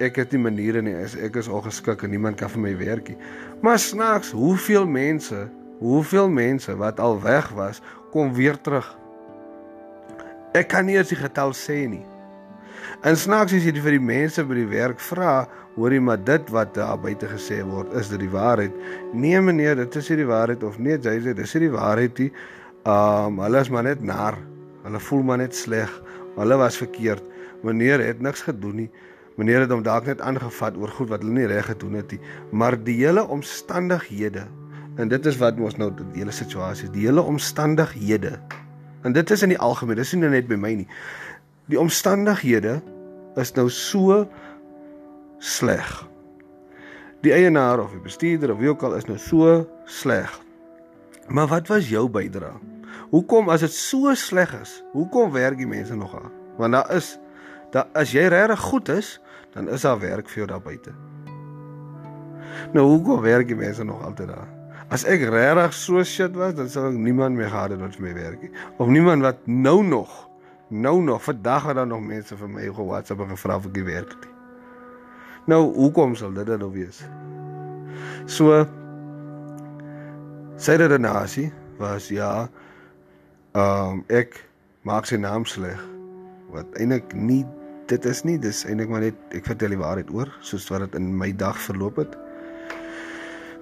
ek 0.03 0.19
het 0.23 0.33
nie 0.35 0.43
maniere 0.43 0.83
nie, 0.83 0.95
ek 0.97 1.37
is 1.37 1.49
ongeskik 1.49 2.03
en 2.03 2.11
niemand 2.11 2.41
kan 2.41 2.51
vir 2.51 2.63
my 2.65 2.73
werk 2.81 3.09
nie. 3.13 3.19
Maar 3.63 3.79
snaaks, 3.79 4.33
hoeveel 4.35 4.87
mense, 4.87 5.47
hoeveel 5.83 6.31
mense 6.33 6.75
wat 6.77 7.01
al 7.01 7.21
weg 7.23 7.51
was, 7.59 7.83
kom 8.13 8.33
weer 8.37 8.59
terug. 8.61 8.87
Ek 10.57 10.69
kan 10.69 10.87
nie 10.87 10.99
eens 10.99 11.13
die 11.13 11.21
getal 11.21 11.55
sê 11.57 11.85
nie. 11.89 12.05
En 13.03 13.17
snaaks 13.17 13.55
as 13.57 13.65
jy 13.65 13.73
vir 13.81 13.97
die 13.97 14.05
mense 14.05 14.45
by 14.47 14.59
die 14.59 14.69
werk 14.71 15.01
vra, 15.01 15.47
hoor 15.75 15.95
jy 15.95 16.01
maar 16.05 16.21
dit 16.21 16.51
wat 16.53 16.75
daar 16.77 16.99
buite 17.01 17.29
gesê 17.31 17.63
word, 17.65 17.93
is 17.97 18.11
dit 18.13 18.21
die 18.21 18.33
waarheid? 18.33 18.75
Nee 19.17 19.41
meneer, 19.41 19.79
dit 19.81 19.97
is 19.97 20.11
nie 20.13 20.19
die 20.21 20.29
waarheid 20.29 20.65
of 20.67 20.77
nee, 20.79 20.99
jy 21.01 21.17
sê 21.25 21.35
dis 21.37 21.55
nie 21.57 21.65
die 21.65 21.73
waarheid 21.73 22.21
nie. 22.21 22.31
Um 22.89 23.41
hulle 23.43 23.63
is 23.65 23.71
maar 23.73 23.87
net 23.89 24.03
nar. 24.05 24.37
Hulle 24.85 25.01
voel 25.09 25.25
maar 25.27 25.41
net 25.41 25.57
sleg. 25.57 25.91
Hulle 26.37 26.59
was 26.61 26.77
verkeerd. 26.81 27.25
Meneer 27.63 28.03
het 28.03 28.21
niks 28.21 28.45
gedoen 28.45 28.85
nie. 28.85 28.89
Meneer 29.39 29.65
het 29.65 29.73
hom 29.73 29.85
dalk 29.87 30.09
net 30.11 30.21
aangevat 30.21 30.77
oor 30.77 30.91
goed 30.93 31.13
wat 31.13 31.23
hulle 31.25 31.39
nie 31.39 31.49
reg 31.49 31.71
gedoen 31.71 32.01
het 32.01 32.13
nie. 32.13 32.21
Maar 32.53 32.77
die 32.77 32.99
hele 33.01 33.25
omstandighede 33.25 34.45
en 34.97 35.09
dit 35.09 35.27
is 35.27 35.39
wat 35.41 35.59
ons 35.61 35.77
nou 35.81 35.91
die 35.97 36.21
hele 36.21 36.35
situasie, 36.35 36.91
die 36.93 37.07
hele 37.07 37.23
omstandighede. 37.23 38.37
En 39.03 39.15
dit 39.17 39.31
is 39.31 39.43
in 39.43 39.55
die 39.55 39.59
algemeen, 39.59 39.99
dis 39.99 40.13
nie 40.15 40.29
net 40.29 40.49
by 40.51 40.59
my 40.61 40.75
nie. 40.83 40.89
Die 41.73 41.81
omstandighede 41.81 42.81
is 43.41 43.55
nou 43.57 43.69
so 43.73 44.23
sleg. 45.43 45.91
Die 47.23 47.33
eienaar 47.35 47.81
of 47.83 47.95
die 47.95 48.03
bestuurder 48.03 48.53
of 48.53 48.61
wie 48.61 48.71
ook 48.71 48.83
al 48.83 48.99
is 48.99 49.09
nou 49.09 49.19
so 49.19 49.63
sleg. 49.87 50.31
Maar 51.29 51.49
wat 51.51 51.71
was 51.71 51.89
jou 51.89 52.09
bydrae? 52.11 52.55
Hoekom 53.13 53.51
as 53.53 53.63
dit 53.65 53.73
so 53.73 54.15
sleg 54.17 54.53
is, 54.61 54.81
hoekom 54.93 55.33
werk 55.33 55.59
die 55.61 55.69
mense 55.69 55.97
nog 55.97 56.15
aan? 56.17 56.33
Want 56.59 56.73
daar 56.73 56.95
is 56.97 57.19
daar 57.73 57.89
as 57.97 58.13
jy 58.13 58.27
regtig 58.29 58.61
goed 58.61 58.89
is, 58.93 59.15
dan 59.55 59.69
is 59.69 59.85
daar 59.87 60.01
werk 60.01 60.29
vir 60.29 60.43
jou 60.43 60.49
daar 60.51 60.65
buite. 60.65 60.93
Nou 62.73 62.85
hoekom 62.89 63.21
werk 63.25 63.49
die 63.49 63.57
mense 63.57 63.85
nog 63.85 64.03
altyd 64.05 64.29
daar? 64.29 64.62
As 64.93 65.07
ek 65.09 65.23
regtig 65.33 65.73
so 65.73 66.03
shit 66.05 66.35
was, 66.37 66.53
dan 66.59 66.69
sou 66.69 66.91
ek 66.91 66.99
niemand 67.01 67.39
meer 67.39 67.49
gehad 67.49 67.73
het 67.73 67.81
wat 67.81 67.97
vir 67.97 68.05
my 68.11 68.13
werk 68.19 68.43
nie. 68.45 68.53
Of 68.77 68.91
niemand 68.93 69.25
wat 69.25 69.41
nou 69.49 69.81
nog 69.87 70.13
nou 70.73 71.03
nog 71.03 71.25
vandag 71.25 71.67
het 71.69 71.77
daar 71.77 71.87
nog 71.87 72.01
mense 72.01 72.37
vir 72.37 72.49
my 72.49 72.63
ge 72.65 72.85
WhatsApp 72.85 73.21
gevra 73.29 73.57
of 73.57 73.67
ek 73.69 73.81
werk 73.85 74.15
het. 74.15 74.29
Nou 75.47 75.75
hoekom 75.75 76.15
sal 76.17 76.33
dit 76.33 76.47
dan 76.49 76.63
nou 76.65 76.71
wees? 76.73 77.03
So 78.25 78.63
sy 80.57 80.77
redenasie 80.81 81.51
was 81.81 82.09
ja, 82.09 82.49
ehm 83.53 83.99
um, 83.99 84.05
ek 84.09 84.39
maak 84.89 85.09
sy 85.09 85.21
naam 85.21 85.45
sleg. 85.45 85.81
Wat 86.53 86.69
eintlik 86.81 87.13
nie 87.13 87.43
dit 87.91 88.05
is 88.09 88.23
nie, 88.25 88.39
dis 88.41 88.65
eintlik 88.65 88.89
maar 88.89 89.05
net 89.05 89.37
ek 89.37 89.49
vertel 89.51 89.75
die 89.75 89.81
waarheid 89.81 90.13
oor 90.15 90.31
soos 90.41 90.69
wat 90.73 90.87
dit 90.87 91.01
in 91.01 91.13
my 91.19 91.33
dag 91.37 91.59
verloop 91.61 92.01
het. 92.01 92.17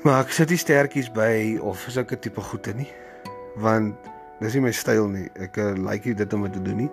Maar 0.01 0.23
ek 0.25 0.31
sit 0.33 0.49
nie 0.49 0.57
sterkies 0.57 1.11
by 1.13 1.59
of 1.61 1.83
sulke 1.93 2.17
tipe 2.17 2.41
goede 2.41 2.73
nie. 2.73 2.89
Want 3.61 4.09
dis 4.41 4.55
nie 4.57 4.63
my 4.65 4.73
styl 4.73 5.11
nie. 5.13 5.27
Ek 5.37 5.59
uh, 5.61 5.75
like 5.77 6.09
nie 6.09 6.17
dit 6.17 6.37
om 6.37 6.47
dit 6.47 6.55
te 6.57 6.63
doen 6.65 6.87
nie. 6.87 6.91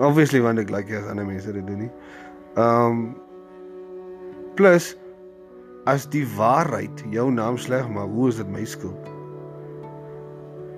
Obviously 0.00 0.40
want 0.40 0.62
ek 0.62 0.72
like 0.72 0.94
as 0.96 1.04
ander 1.10 1.26
mense 1.28 1.52
dit 1.52 1.66
doen 1.68 1.84
nie. 1.84 1.90
Um 2.56 3.10
plus 4.56 4.94
as 5.90 6.06
die 6.08 6.24
waarheid 6.38 7.02
jou 7.12 7.26
naam 7.34 7.58
sleg 7.60 7.90
maak, 7.92 8.08
hoe 8.16 8.30
is 8.32 8.40
dit 8.40 8.48
my 8.48 8.64
skuld? 8.64 9.10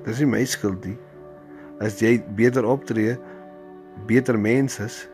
Dis 0.08 0.18
nie 0.24 0.30
my 0.32 0.42
skuld 0.50 0.82
nie. 0.88 0.96
As 1.78 2.00
jy 2.02 2.16
beter 2.34 2.66
optree, 2.66 3.14
beter 4.10 4.34
mens 4.34 4.80
is, 4.82 5.04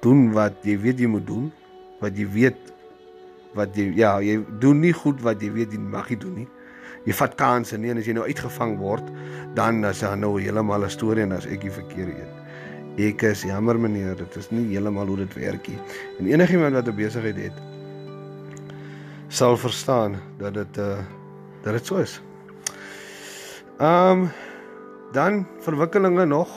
doen 0.00 0.30
wat 0.32 0.56
jy 0.64 0.78
weet 0.80 1.04
jy 1.04 1.10
moet 1.10 1.28
doen, 1.28 1.50
wat 2.00 2.16
jy 2.16 2.24
weet 2.32 2.72
wat 3.54 3.76
jy 3.76 3.92
ja, 3.96 4.18
jy 4.20 4.38
doen 4.60 4.80
nie 4.80 4.92
goed 4.92 5.22
wat 5.22 5.42
jy 5.42 5.50
weet 5.54 5.72
jy 5.72 5.78
mag 5.78 6.10
nie 6.10 6.18
doen 6.20 6.34
nie. 6.42 6.48
Jy 7.06 7.14
vat 7.16 7.36
kansse 7.40 7.78
nie 7.78 7.90
en 7.92 7.98
as 7.98 8.08
jy 8.08 8.14
nou 8.16 8.26
uitgevang 8.26 8.76
word, 8.80 9.06
dan 9.54 9.84
as 9.84 10.02
jy 10.02 10.14
nou 10.16 10.36
heeltemal 10.40 10.84
'n 10.84 10.90
storie 10.90 11.22
en 11.22 11.32
as 11.32 11.46
ek 11.46 11.60
die 11.60 11.70
verkeerde 11.70 12.12
een. 12.12 12.34
Ek 13.08 13.22
is 13.22 13.42
jammer 13.42 13.78
meneer, 13.78 14.16
dit 14.16 14.36
is 14.36 14.50
nie 14.50 14.66
heeltemal 14.74 15.06
hoe 15.06 15.16
dit 15.16 15.34
werk 15.34 15.68
nie. 15.68 15.78
En 16.18 16.26
enigiemand 16.26 16.74
wat 16.74 16.88
'n 16.88 16.96
besigheid 16.96 17.36
het, 17.36 17.56
sal 19.28 19.56
verstaan 19.56 20.16
dat 20.38 20.54
dit 20.54 20.76
uh 20.78 20.98
dat 21.62 21.72
dit 21.72 21.86
so 21.86 21.96
is. 21.96 22.20
Ehm 23.78 24.22
um, 24.22 24.30
dan 25.12 25.46
verwikkelinge 25.60 26.24
nog. 26.24 26.48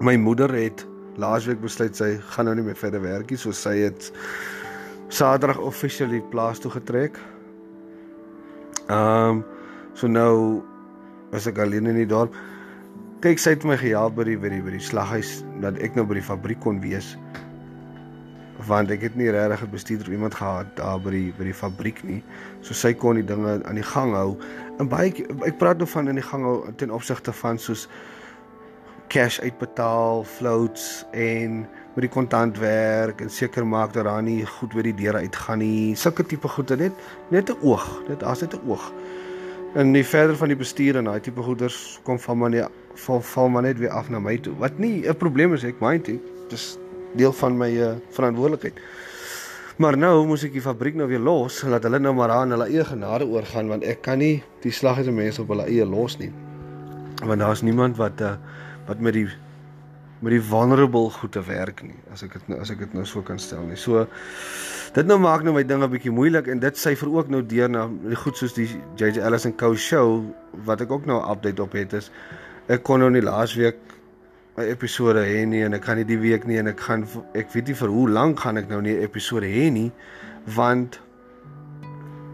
My 0.00 0.16
moeder 0.16 0.54
het 0.54 0.86
laasweek 1.16 1.60
besluit 1.60 1.96
sy 1.96 2.18
gaan 2.30 2.44
nou 2.44 2.54
nie 2.54 2.64
meer 2.64 2.76
verder 2.76 3.02
werk 3.02 3.30
nie, 3.30 3.38
so 3.38 3.52
sy 3.52 3.76
het 3.78 4.12
Saterdag 5.08 5.58
officially 5.58 6.20
plaas 6.30 6.60
toe 6.60 6.70
getrek. 6.70 7.18
Ehm 8.88 9.40
um, 9.40 9.44
so 9.94 10.06
nou 10.06 10.62
is 11.32 11.46
ek 11.48 11.58
alleen 11.58 11.88
in 11.90 11.96
die 11.98 12.08
dorp. 12.08 12.36
Kyk, 13.24 13.40
sy 13.40 13.56
het 13.56 13.64
my 13.66 13.74
gehelp 13.80 14.14
by 14.14 14.28
die 14.28 14.36
by 14.38 14.50
die 14.52 14.60
by 14.62 14.74
die 14.76 14.84
slaghuis 14.84 15.40
dat 15.64 15.80
ek 15.82 15.96
nou 15.96 16.04
by 16.06 16.20
die 16.20 16.26
fabriek 16.28 16.60
kon 16.62 16.78
wees. 16.84 17.16
Want 18.68 18.92
ek 18.94 19.08
het 19.08 19.16
nie 19.16 19.30
regtig 19.32 19.64
'n 19.64 19.72
bestuurder 19.72 20.06
of 20.06 20.12
iemand 20.12 20.34
gehad 20.34 20.76
daar 20.76 21.00
by 21.00 21.10
die 21.10 21.32
by 21.38 21.44
die 21.44 21.56
fabriek 21.56 22.04
nie. 22.04 22.22
So 22.60 22.74
sy 22.74 22.92
kon 22.92 23.16
die 23.16 23.24
dinge 23.24 23.64
aan 23.64 23.80
die 23.80 23.88
gang 23.94 24.12
hou. 24.14 24.36
En 24.78 24.88
baie 24.88 25.10
ek 25.44 25.58
praat 25.58 25.78
nou 25.78 25.88
van 25.88 26.08
in 26.08 26.20
die 26.20 26.28
gang 26.30 26.44
hou 26.44 26.72
ten 26.76 26.90
opsigte 26.90 27.32
van 27.32 27.58
soos 27.58 27.88
cash 29.08 29.40
uitbetaal, 29.40 30.24
floats 30.24 31.04
en 31.10 31.60
met 31.94 32.04
die 32.04 32.10
kontantwerk 32.12 33.20
en 33.24 33.30
seker 33.30 33.66
maak 33.66 33.92
dat 33.92 34.04
daar 34.04 34.22
nie 34.22 34.44
goed 34.46 34.74
by 34.76 34.84
die 34.86 34.94
deure 34.94 35.24
uitgaan 35.24 35.62
nie. 35.62 35.96
Sulke 35.96 36.26
tipe 36.26 36.48
goede 36.48 36.76
net 36.76 36.92
net 37.30 37.50
'n 37.50 37.56
oog, 37.62 37.86
net 38.08 38.22
as 38.22 38.40
net 38.40 38.54
'n 38.54 38.68
oog. 38.68 38.92
En 39.74 39.90
nie 39.90 40.04
verder 40.04 40.36
van 40.36 40.48
die 40.48 40.56
bestuur 40.56 40.96
en 40.96 41.04
daai 41.04 41.20
tipe 41.20 41.42
goeders 41.42 42.00
kom 42.02 42.18
van 42.18 42.38
maar 42.38 42.50
net 42.50 42.68
val, 42.94 43.20
val 43.20 43.48
maar 43.48 43.62
net 43.62 43.78
weer 43.78 43.90
af 43.90 44.10
na 44.10 44.18
my 44.18 44.38
toe. 44.38 44.54
Wat 44.58 44.78
nie 44.78 45.08
'n 45.08 45.16
probleem 45.16 45.54
is 45.54 45.64
ek 45.64 45.80
mind 45.80 46.04
dit. 46.04 46.20
Dis 46.48 46.78
deel 47.14 47.32
van 47.32 47.56
my 47.56 47.70
uh, 47.70 47.92
verantwoordelikheid. 48.10 48.80
Maar 49.78 49.96
nou 49.96 50.26
moet 50.26 50.42
ek 50.42 50.52
die 50.52 50.60
fabriek 50.62 50.94
nou 50.94 51.08
weer 51.08 51.22
los 51.22 51.62
en 51.62 51.70
laat 51.70 51.82
hulle 51.82 51.98
nou 51.98 52.14
maar 52.14 52.30
aan 52.30 52.50
hulle 52.50 52.66
eie 52.66 52.84
genade 52.84 53.26
oorgaan 53.26 53.68
want 53.68 53.84
ek 53.84 54.02
kan 54.02 54.18
nie 54.18 54.42
die 54.64 54.72
slaghuise 54.72 55.12
mense 55.14 55.42
op 55.42 55.48
hulle 55.48 55.68
eie 55.70 55.86
los 55.86 56.18
nie. 56.18 56.32
Want 57.24 57.38
daar's 57.38 57.62
niemand 57.62 57.96
wat 57.96 58.20
uh, 58.20 58.32
wat 58.88 59.00
met 59.04 59.16
die 59.16 59.28
met 60.18 60.34
die 60.34 60.42
vulnerable 60.42 61.10
goed 61.14 61.32
te 61.32 61.42
werk 61.46 61.82
nie 61.86 61.98
as 62.12 62.24
ek 62.26 62.32
dit 62.34 62.48
nou 62.50 62.58
as 62.62 62.72
ek 62.74 62.80
dit 62.82 62.94
nou 62.96 63.04
so 63.06 63.22
kan 63.22 63.38
stel 63.38 63.62
nie. 63.68 63.78
So 63.78 64.06
dit 64.96 65.06
nou 65.06 65.18
maak 65.22 65.44
nou 65.46 65.54
my 65.54 65.62
dinge 65.62 65.86
'n 65.86 65.92
bietjie 65.92 66.14
moeilik 66.14 66.48
en 66.48 66.58
dit 66.58 66.76
syfer 66.76 67.12
ook 67.12 67.28
nou 67.28 67.42
deur 67.42 67.68
na 67.68 67.88
goed 68.24 68.36
soos 68.36 68.54
die 68.54 68.68
JJ 68.96 69.20
Ellis 69.22 69.46
en 69.46 69.54
Co 69.56 69.74
show 69.76 70.24
wat 70.64 70.80
ek 70.80 70.90
ook 70.90 71.06
nou 71.06 71.20
'n 71.22 71.30
update 71.30 71.62
op 71.62 71.72
het 71.72 71.92
is 71.92 72.10
ek 72.68 72.82
kon 72.82 72.98
nou 73.00 73.10
nie 73.10 73.22
laasweek 73.22 73.76
'n 74.56 74.62
episode 74.62 75.22
hê 75.22 75.46
nie 75.46 75.62
en 75.62 75.74
ek 75.74 75.82
kan 75.82 75.96
nie 75.96 76.04
die 76.04 76.18
week 76.18 76.46
nie 76.46 76.58
en 76.58 76.66
ek 76.66 76.80
gaan 76.80 77.06
ek 77.34 77.52
weet 77.52 77.66
nie 77.68 77.74
vir 77.74 77.88
hoe 77.88 78.08
lank 78.10 78.40
gaan 78.40 78.56
ek 78.56 78.68
nou 78.68 78.80
nie 78.80 78.96
'n 78.96 79.02
episode 79.02 79.46
hê 79.46 79.70
nie 79.70 79.92
want 80.44 81.00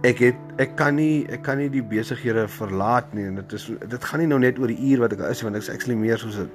ek 0.05 0.21
het 0.21 0.61
ek 0.61 0.75
kan 0.77 0.99
nie 0.99 1.25
ek 1.33 1.43
kan 1.47 1.59
nie 1.59 1.71
die 1.73 1.83
besighede 1.83 2.45
verlaat 2.59 3.15
nie 3.17 3.25
en 3.31 3.41
dit 3.41 3.57
is 3.57 3.71
dit 3.73 4.05
gaan 4.05 4.21
nie 4.21 4.29
nou 4.29 4.39
net 4.43 4.59
oor 4.61 4.69
die 4.69 4.93
uur 4.93 5.07
wat 5.07 5.17
ek 5.17 5.25
is 5.31 5.41
want 5.47 5.57
ek 5.57 5.65
is 5.65 5.73
actually 5.73 5.97
meer 5.97 6.21
soos 6.21 6.37
'n 6.43 6.51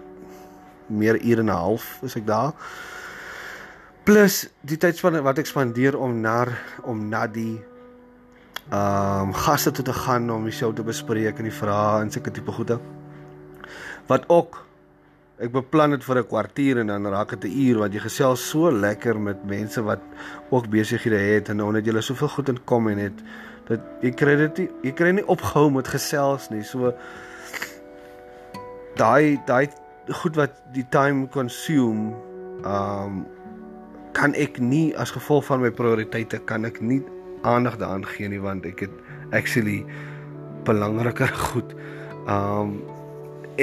meer 0.90 1.18
ure 1.18 1.42
en 1.42 1.50
'n 1.50 1.54
half 1.54 2.00
is 2.04 2.16
ek 2.16 2.26
daar. 2.26 2.54
Plus 4.04 4.48
die 4.62 4.78
tydspanne 4.78 5.22
wat 5.22 5.38
ek 5.38 5.46
spandeer 5.46 5.98
om 5.98 6.22
na 6.22 6.48
om 6.84 7.10
na 7.10 7.28
die 7.28 7.62
ehm 8.70 9.30
um, 9.30 9.34
gaste 9.34 9.72
toe 9.72 9.86
te 9.86 9.94
gaan 9.94 10.30
om 10.30 10.44
die 10.44 10.54
show 10.54 10.74
te 10.76 10.84
bespreek 10.84 11.38
en 11.38 11.50
die 11.50 11.60
vrae 11.62 12.02
en 12.02 12.12
sulke 12.12 12.32
tipe 12.32 12.52
goede. 12.52 12.80
Wat 14.08 14.26
ook 14.30 14.66
ek 15.40 15.52
beplan 15.56 15.96
dit 15.96 16.04
vir 16.04 16.18
'n 16.20 16.28
kwartier 16.28 16.80
en 16.80 16.88
dan 16.88 17.08
raak 17.08 17.30
dit 17.30 17.46
'n 17.46 17.60
uur 17.66 17.78
want 17.80 17.94
jy 17.94 18.00
gesels 18.00 18.50
so 18.50 18.72
lekker 18.72 19.20
met 19.20 19.46
mense 19.46 19.82
wat 19.82 20.02
ook 20.50 20.68
besighede 20.68 21.16
het 21.16 21.50
en 21.50 21.64
omdat 21.64 21.86
jy 21.86 22.02
soveel 22.02 22.28
goed 22.28 22.50
in 22.50 22.64
kom 22.66 22.88
en 22.88 22.98
het 22.98 23.20
dat 23.70 23.80
jy 24.02 24.12
kry 24.12 24.36
dit 24.36 24.58
nie, 24.58 24.70
jy 24.84 24.92
kry 24.92 25.12
nie 25.12 25.28
opgehou 25.28 25.70
met 25.72 25.88
gesels 25.88 26.50
nie. 26.50 26.64
So 26.64 26.94
daai 28.98 29.40
daai 29.46 29.70
goed 30.10 30.36
wat 30.36 30.52
die 30.74 30.86
time 30.90 31.28
consume 31.28 32.14
um 32.66 33.26
kan 34.12 34.34
ek 34.34 34.60
nie 34.60 34.98
as 34.98 35.12
gevolg 35.12 35.46
van 35.46 35.62
my 35.62 35.70
prioriteite 35.72 36.40
kan 36.50 36.66
ek 36.66 36.82
nie 36.82 37.04
aandag 37.48 37.78
daaraan 37.78 38.06
gee 38.06 38.28
nie 38.28 38.42
want 38.42 38.66
ek 38.66 38.80
het 38.80 38.96
actually 39.32 39.86
belangriker 40.66 41.32
goed 41.52 41.76
um 42.28 42.82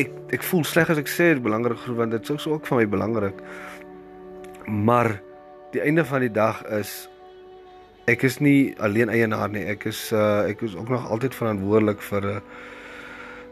ek 0.02 0.12
ek 0.38 0.46
voel 0.50 0.64
sleg 0.64 0.92
as 0.92 1.00
ek 1.02 1.10
sê 1.10 1.32
dit 1.34 1.42
belangrik 1.42 1.80
goed 1.84 1.96
want 1.96 2.14
dit 2.14 2.30
is 2.36 2.46
ook 2.46 2.66
vir 2.68 2.82
my 2.82 2.86
belangrik 2.96 3.42
maar 4.66 5.20
die 5.72 5.82
einde 5.82 6.04
van 6.04 6.20
die 6.20 6.32
dag 6.32 6.62
is 6.80 7.08
ek 8.06 8.22
is 8.28 8.38
nie 8.38 8.74
alleen 8.78 9.10
eienaar 9.10 9.50
nie 9.50 9.66
ek 9.66 9.88
is 9.90 10.12
uh, 10.12 10.46
ek 10.46 10.62
is 10.62 10.76
ook 10.76 10.88
nog 10.92 11.10
altyd 11.10 11.34
verantwoordelik 11.34 12.02
vir 12.10 12.22
'n 12.22 12.36
uh, 12.36 12.40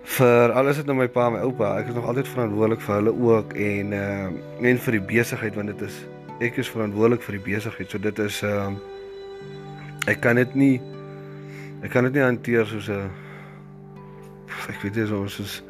vir 0.04 0.52
alles 0.52 0.76
wat 0.80 0.88
nou 0.88 0.96
my 0.98 1.06
pa 1.08 1.28
en 1.30 1.38
my 1.38 1.44
oupa, 1.46 1.70
ek 1.80 1.88
is 1.88 1.96
nog 1.96 2.08
altyd 2.10 2.28
verantwoordelik 2.28 2.82
vir 2.84 2.94
hulle 2.98 3.12
ook 3.28 3.54
en 3.56 3.92
uh 3.96 4.68
en 4.68 4.80
vir 4.86 4.98
die 4.98 5.04
besigheid 5.14 5.56
want 5.56 5.72
dit 5.72 5.84
is 5.88 5.96
ek 6.44 6.58
is 6.60 6.68
verantwoordelik 6.68 7.22
vir 7.24 7.38
die 7.38 7.44
besigheid. 7.46 7.90
So 7.90 7.98
dit 7.98 8.18
is 8.18 8.42
uh, 8.44 8.72
ek 10.10 10.20
kan 10.20 10.36
dit 10.36 10.54
nie 10.54 10.74
ek 11.82 11.90
kan 11.94 12.04
dit 12.04 12.18
nie 12.18 12.24
hanteer 12.24 12.68
soos 12.68 12.88
'n 12.88 13.08
ek 14.68 14.82
weet 14.82 14.96
nie 14.96 15.06
soos 15.06 15.34
soos 15.34 15.62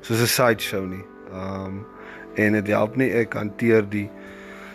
soos 0.00 0.20
'n 0.20 0.26
side 0.26 0.62
show 0.62 0.84
nie. 0.86 1.04
Ehm 1.32 1.66
um, 1.66 1.86
en 2.34 2.52
dit 2.52 2.68
help 2.72 2.96
nie 2.96 3.10
ek 3.12 3.34
hanteer 3.34 3.84
die 3.88 4.08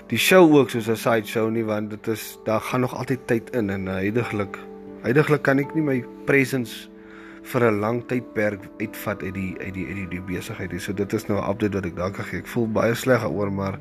die 0.08 0.18
show 0.18 0.56
ook 0.56 0.70
soos 0.70 0.90
'n 0.90 0.96
side 0.96 1.28
show 1.28 1.50
nie 1.50 1.64
want 1.66 1.90
dit 1.90 2.08
is 2.08 2.38
daar 2.46 2.62
gaan 2.62 2.82
nog 2.82 2.96
altyd 2.96 3.28
tyd 3.28 3.50
in 3.56 3.70
en 3.70 3.88
heidaglik 3.88 4.58
heidaglik 5.02 5.42
kan 5.42 5.60
ek 5.60 5.76
nie 5.76 5.84
my 5.84 6.04
presence 6.26 6.90
vir 7.44 7.72
'n 7.72 7.80
lang 7.80 8.04
tydperk 8.08 8.60
uitvat 8.80 9.24
uit 9.24 9.34
die 9.34 9.56
uit 9.60 9.74
die 9.74 9.86
uit 9.88 9.96
die, 9.96 10.08
die 10.08 10.22
besigheid 10.22 10.72
nie. 10.72 10.80
So 10.80 10.94
dit 10.94 11.14
is 11.14 11.28
nou 11.28 11.40
'n 11.40 11.50
update 11.50 11.74
wat 11.74 11.86
ek 11.86 11.96
dalk 11.96 12.16
gee. 12.16 12.40
Ek 12.40 12.48
voel 12.48 12.68
baie 12.68 12.96
sleg 12.96 13.22
daaroor 13.22 13.52
maar 13.52 13.80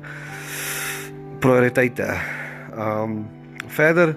prioriteite. 1.39 2.07
Ehm 2.73 3.03
um, 3.03 3.27
verder 3.67 4.15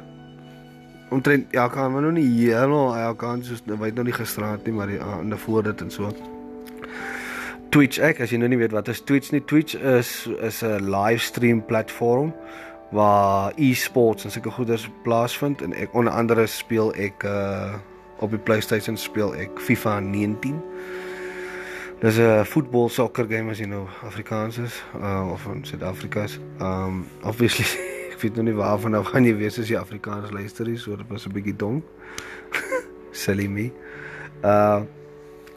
omtrent 1.11 1.50
ja, 1.50 1.69
kan 1.69 1.93
maar 1.93 2.02
nou 2.02 2.12
nie 2.12 2.26
heeltemal 2.26 2.97
ja, 2.97 3.12
kan 3.19 3.43
soos 3.45 3.62
nou 3.67 3.79
weet 3.79 3.95
nou 3.95 4.05
nie 4.05 4.14
gisterand 4.14 4.64
nie, 4.64 4.75
maar 4.75 4.90
die 4.90 5.00
aande 5.02 5.37
voor 5.37 5.62
dit 5.62 5.81
en 5.81 5.90
so. 5.90 6.12
Twitch 7.71 8.00
ek 8.02 8.23
as 8.25 8.33
jy 8.33 8.40
nou 8.43 8.49
nie 8.50 8.59
weet 8.59 8.75
wat 8.75 8.88
is 8.90 9.02
Twitch 9.07 9.31
nie. 9.31 9.43
Twitch 9.47 9.76
is 9.76 10.26
is 10.43 10.62
'n 10.62 10.90
livestream 10.90 11.64
platform 11.67 12.35
waar 12.90 13.52
e-sports 13.57 14.25
en 14.25 14.31
sulke 14.31 14.50
goeders 14.50 14.88
plaasvind 15.02 15.62
en 15.62 15.73
ek 15.73 15.95
onder 15.95 16.12
andere 16.12 16.47
speel 16.47 16.95
ek 16.95 17.23
uh 17.23 17.75
op 18.21 18.31
die 18.31 18.38
PlayStation 18.38 18.97
speel 18.97 19.35
ek 19.35 19.61
FIFA 19.61 20.00
19. 20.00 20.62
Dis 22.00 22.19
'n 22.19 22.45
voetbal 22.45 22.88
soccer 22.88 23.26
game 23.29 23.50
as 23.50 23.59
jy 23.59 23.67
nou 23.67 23.87
Afrikaans 24.02 24.59
is 24.59 24.83
uh 25.00 25.31
of 25.33 25.47
in 25.47 25.64
Suid-Afrika's. 25.64 26.38
Um 26.61 27.07
obviously 27.23 27.89
ek 28.20 28.26
weet 28.26 28.36
nou 28.36 28.50
nie 28.50 28.58
waarvan 28.58 28.92
nou 28.92 29.00
gaan 29.06 29.24
jy 29.24 29.32
weet 29.38 29.58
as 29.62 29.70
jy 29.72 29.78
Afrikaans 29.80 30.32
luister 30.36 30.68
hier, 30.68 30.78
so 30.78 30.92
dit 30.96 31.08
was 31.08 31.24
'n 31.24 31.32
bietjie 31.32 31.56
dom. 31.56 31.82
Silly 33.22 33.48
me. 33.48 33.70
Uh 34.44 34.84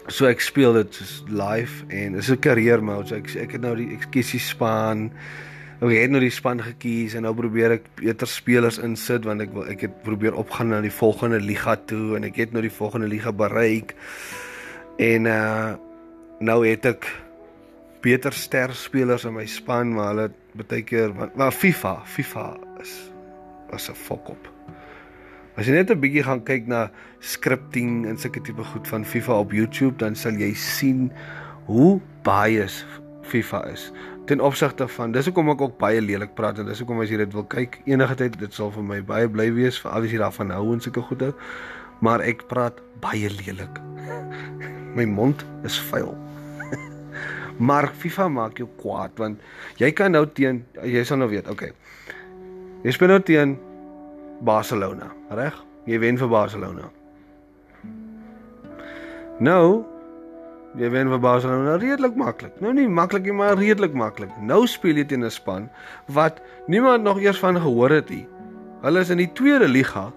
so 0.08 0.27
ek 0.27 0.39
speel 0.39 0.74
dit 0.74 1.00
live 1.27 1.84
en 1.89 2.13
dis 2.13 2.29
'n 2.32 2.39
career 2.39 2.84
mode. 2.84 3.08
So 3.08 3.15
ek 3.15 3.36
ek 3.36 3.51
het 3.51 3.62
nou 3.62 3.75
die 3.75 3.91
ek 3.91 4.08
kies 4.12 4.32
die 4.32 4.39
span 4.39 5.12
Ek 5.84 5.91
het 5.91 6.12
nou 6.12 6.22
die 6.24 6.32
span 6.32 6.62
gekies 6.63 7.13
en 7.13 7.24
nou 7.24 7.34
probeer 7.36 7.72
ek 7.72 7.89
beter 8.00 8.27
spelers 8.27 8.79
insit 8.79 9.25
want 9.25 9.41
ek 9.41 9.51
wil 9.51 9.67
ek 9.67 9.82
het 9.82 10.03
probeer 10.03 10.34
opgaan 10.39 10.70
na 10.72 10.79
die 10.79 10.91
volgende 10.91 11.41
liga 11.43 11.75
toe 11.75 12.15
en 12.15 12.24
ek 12.24 12.38
het 12.39 12.53
nou 12.53 12.62
die 12.62 12.72
volgende 12.72 13.08
liga 13.12 13.32
bereik. 13.32 13.91
En 14.98 15.25
uh 15.25 15.75
nou 16.39 16.63
het 16.67 16.86
ek 16.86 17.08
beter 18.01 18.32
ster 18.34 18.72
spelers 18.75 19.25
in 19.25 19.34
my 19.34 19.46
span 19.46 19.91
maar 19.93 20.13
hulle 20.13 20.32
baie 20.58 20.84
keer 20.86 21.14
want 21.18 21.36
maar 21.36 21.52
FIFA, 21.52 22.02
FIFA 22.06 22.58
is 22.82 23.12
was 23.72 23.90
'n 23.90 23.98
fok 23.98 24.30
op. 24.30 24.50
As 25.58 25.66
jy 25.66 25.74
net 25.74 25.90
'n 25.90 26.00
bietjie 26.00 26.24
gaan 26.24 26.44
kyk 26.44 26.68
na 26.68 26.92
scripting 27.20 28.06
en 28.06 28.18
sulke 28.18 28.42
tipe 28.42 28.64
goed 28.64 28.88
van 28.88 29.06
FIFA 29.06 29.40
op 29.40 29.52
YouTube, 29.52 29.98
dan 29.98 30.16
sal 30.16 30.34
jy 30.34 30.54
sien 30.54 31.12
hoe 31.66 32.02
baie 32.24 32.68
FIFA 33.22 33.66
is. 33.72 33.92
Ten 34.26 34.40
opsigte 34.40 34.88
van 34.88 35.12
dis 35.12 35.26
hoekom 35.26 35.50
ek 35.50 35.62
ook 35.62 35.78
baie 35.78 36.02
lelik 36.02 36.34
praat 36.36 36.60
en 36.60 36.66
dis 36.66 36.80
hoekom 36.80 37.02
as 37.02 37.10
jy 37.10 37.18
dit 37.18 37.34
wil 37.34 37.46
kyk 37.46 37.82
enige 37.86 38.16
tyd 38.16 38.40
dit 38.40 38.54
sal 38.54 38.72
vir 38.72 38.84
my 38.84 39.02
baie 39.02 39.30
bly 39.30 39.52
wees 39.54 39.80
vir 39.80 39.92
al 39.92 40.02
die 40.02 40.18
daarvan 40.18 40.52
hou 40.52 40.74
en 40.74 40.82
sulke 40.82 41.02
goede 41.02 41.34
maar 42.02 42.22
ek 42.22 42.48
praat 42.48 42.82
baie 43.00 43.30
lelik. 43.30 43.82
My 44.98 45.06
mond 45.06 45.46
is 45.64 45.80
vuil 45.80 46.18
maar 47.58 47.92
FIFA 47.94 48.28
maak 48.28 48.58
jou 48.58 48.68
kwaad 48.82 49.18
want 49.18 49.40
jy 49.78 49.92
kan 49.92 50.12
nou 50.12 50.26
teen 50.26 50.64
jy 50.84 51.04
sal 51.04 51.18
nou 51.18 51.30
weet 51.30 51.50
okay 51.50 51.72
jy 52.84 52.92
speel 52.92 53.14
nou 53.14 53.22
teen 53.22 53.58
Barcelona 54.42 55.12
reg 55.30 55.58
jy 55.86 56.00
wen 56.00 56.18
vir 56.18 56.32
Barcelona 56.32 56.90
nou 59.40 59.94
Jy 60.74 60.90
wen 60.90 61.10
vir 61.12 61.20
Barcelona 61.22 61.76
redelik 61.78 62.16
maklik. 62.18 62.54
Nou 62.62 62.72
nie 62.74 62.88
maklik 62.89 63.28
nie, 63.28 63.36
maar 63.38 63.60
redelik 63.60 63.94
maklik. 63.94 64.32
Nou 64.42 64.63
speel 64.66 64.98
jy 64.98 65.06
teen 65.06 65.26
'n 65.26 65.30
span 65.30 65.70
wat 66.08 66.42
niemand 66.68 67.04
nog 67.04 67.22
eers 67.22 67.39
van 67.39 67.62
gehoor 67.62 67.89
het 67.89 68.10
nie. 68.10 68.26
Hulle 68.82 69.00
is 69.00 69.10
in 69.10 69.18
die 69.18 69.32
tweede 69.34 69.68
liga. 69.68 70.12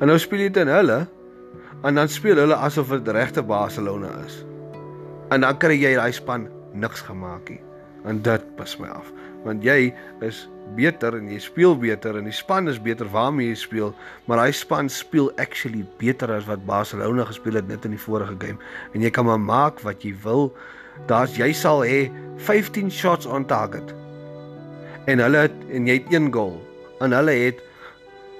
En 0.00 0.06
nou 0.06 0.18
speel 0.18 0.40
jy 0.40 0.50
teen 0.50 0.68
hulle 0.68 1.06
en 1.84 1.94
dan 1.94 2.08
speel 2.08 2.36
hulle 2.36 2.54
asof 2.54 2.88
dit 2.88 3.08
regte 3.08 3.42
Barcelona 3.42 4.10
is. 4.26 4.44
En 5.32 5.40
dan 5.40 5.56
kry 5.56 5.78
jy 5.80 5.94
daai 5.96 6.12
span 6.12 6.48
niks 6.76 7.04
gemaak 7.08 7.48
nie. 7.48 7.60
En 8.04 8.18
dit 8.22 8.48
pas 8.58 8.72
my 8.82 8.88
af, 8.90 9.08
want 9.46 9.62
jy 9.64 9.92
is 10.26 10.42
beter 10.76 11.14
en 11.16 11.28
jy 11.30 11.38
speel 11.42 11.76
beter 11.78 12.16
en 12.18 12.26
die 12.26 12.34
span 12.34 12.68
is 12.70 12.80
beter 12.82 13.08
waarmee 13.12 13.52
jy 13.52 13.58
speel, 13.60 13.92
maar 14.26 14.40
hy 14.42 14.50
span 14.56 14.90
speel 14.90 15.30
actually 15.42 15.84
beter 16.00 16.32
as 16.34 16.48
wat 16.48 16.64
Barcelona 16.66 17.26
gespeel 17.28 17.60
het 17.60 17.68
net 17.70 17.86
in 17.86 17.94
die 17.96 18.02
vorige 18.02 18.34
game. 18.42 18.58
En 18.92 19.04
jy 19.04 19.12
kan 19.14 19.28
maar 19.28 19.40
maak 19.40 19.82
wat 19.86 20.04
jy 20.04 20.14
wil. 20.24 20.50
Daar's 21.10 21.38
jy 21.38 21.52
sal 21.56 21.84
hê 21.86 22.06
15 22.48 22.90
shots 22.92 23.26
on 23.26 23.46
target. 23.48 23.94
En 25.10 25.22
hulle 25.22 25.46
het 25.46 25.64
en 25.72 25.88
jy 25.88 26.00
het 26.00 26.12
1 26.12 26.32
goal. 26.34 26.58
En 27.00 27.14
hulle 27.14 27.34
het 27.46 27.62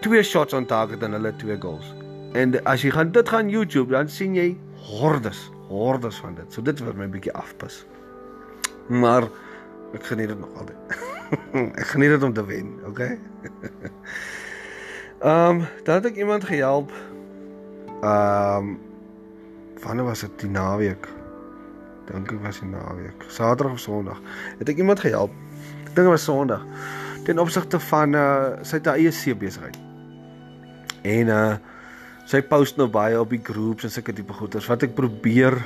2 0.02 0.22
shots 0.26 0.54
on 0.58 0.66
target 0.66 1.02
en 1.06 1.14
hulle 1.16 1.32
2 1.38 1.58
goals. 1.62 1.94
En 2.38 2.54
as 2.66 2.82
jy 2.82 2.92
gaan 2.94 3.12
dit 3.12 3.28
gaan 3.28 3.50
YouTube, 3.52 3.92
dan 3.92 4.08
sien 4.08 4.34
jy 4.34 4.52
hordes, 4.98 5.50
hordes 5.72 6.20
van 6.22 6.36
dit. 6.38 6.52
So 6.52 6.62
dit 6.62 6.84
wat 6.84 6.98
my 6.98 7.08
bietjie 7.08 7.32
afpas. 7.32 7.82
Maar 8.92 9.28
ek 9.96 10.06
geniet 10.10 10.32
dit 10.32 10.38
nog 10.38 10.52
altyd. 10.60 10.76
ek 11.82 11.88
geniet 11.94 12.14
dit 12.16 12.22
om 12.22 12.32
te 12.32 12.44
wen, 12.46 12.74
okay? 12.88 13.18
Ehm, 15.22 15.60
um, 15.60 15.66
dan 15.86 15.94
het 15.94 16.06
ek 16.10 16.16
iemand 16.18 16.44
gehelp. 16.44 16.90
Ehm, 18.00 18.56
um, 18.56 18.78
wanneer 19.82 20.04
was 20.04 20.20
dit 20.20 20.40
die 20.40 20.50
naweek? 20.50 21.06
Dink 22.10 22.32
ek 22.32 22.42
was 22.42 22.58
die 22.58 22.68
naweek. 22.68 23.22
Saterdag 23.30 23.78
of 23.78 23.78
Sondag. 23.78 24.18
Het 24.58 24.72
ek 24.74 24.82
iemand 24.82 25.00
gehelp. 25.00 25.30
Ek 25.86 25.92
dink 25.94 26.02
dit 26.02 26.10
was 26.10 26.24
Sondag. 26.26 26.64
Ten 27.22 27.38
opsigte 27.38 27.78
van 27.80 28.16
uh 28.18 28.58
sy 28.66 28.80
eie 28.82 29.12
see 29.14 29.36
besigheid. 29.38 29.78
En 31.06 31.30
uh 31.30 31.54
sy 32.30 32.42
post 32.46 32.78
nou 32.78 32.88
baie 32.92 33.18
op 33.18 33.30
die 33.30 33.42
groeps 33.42 33.84
en 33.84 33.92
sulke 33.92 34.14
tipe 34.14 34.34
goeters 34.36 34.68
wat 34.70 34.84
ek 34.86 34.94
probeer 34.94 35.56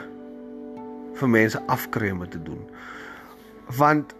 vir 1.16 1.32
mense 1.32 1.60
afkry 1.72 2.10
om 2.12 2.24
te 2.28 2.40
doen. 2.42 2.62
Want 3.78 4.14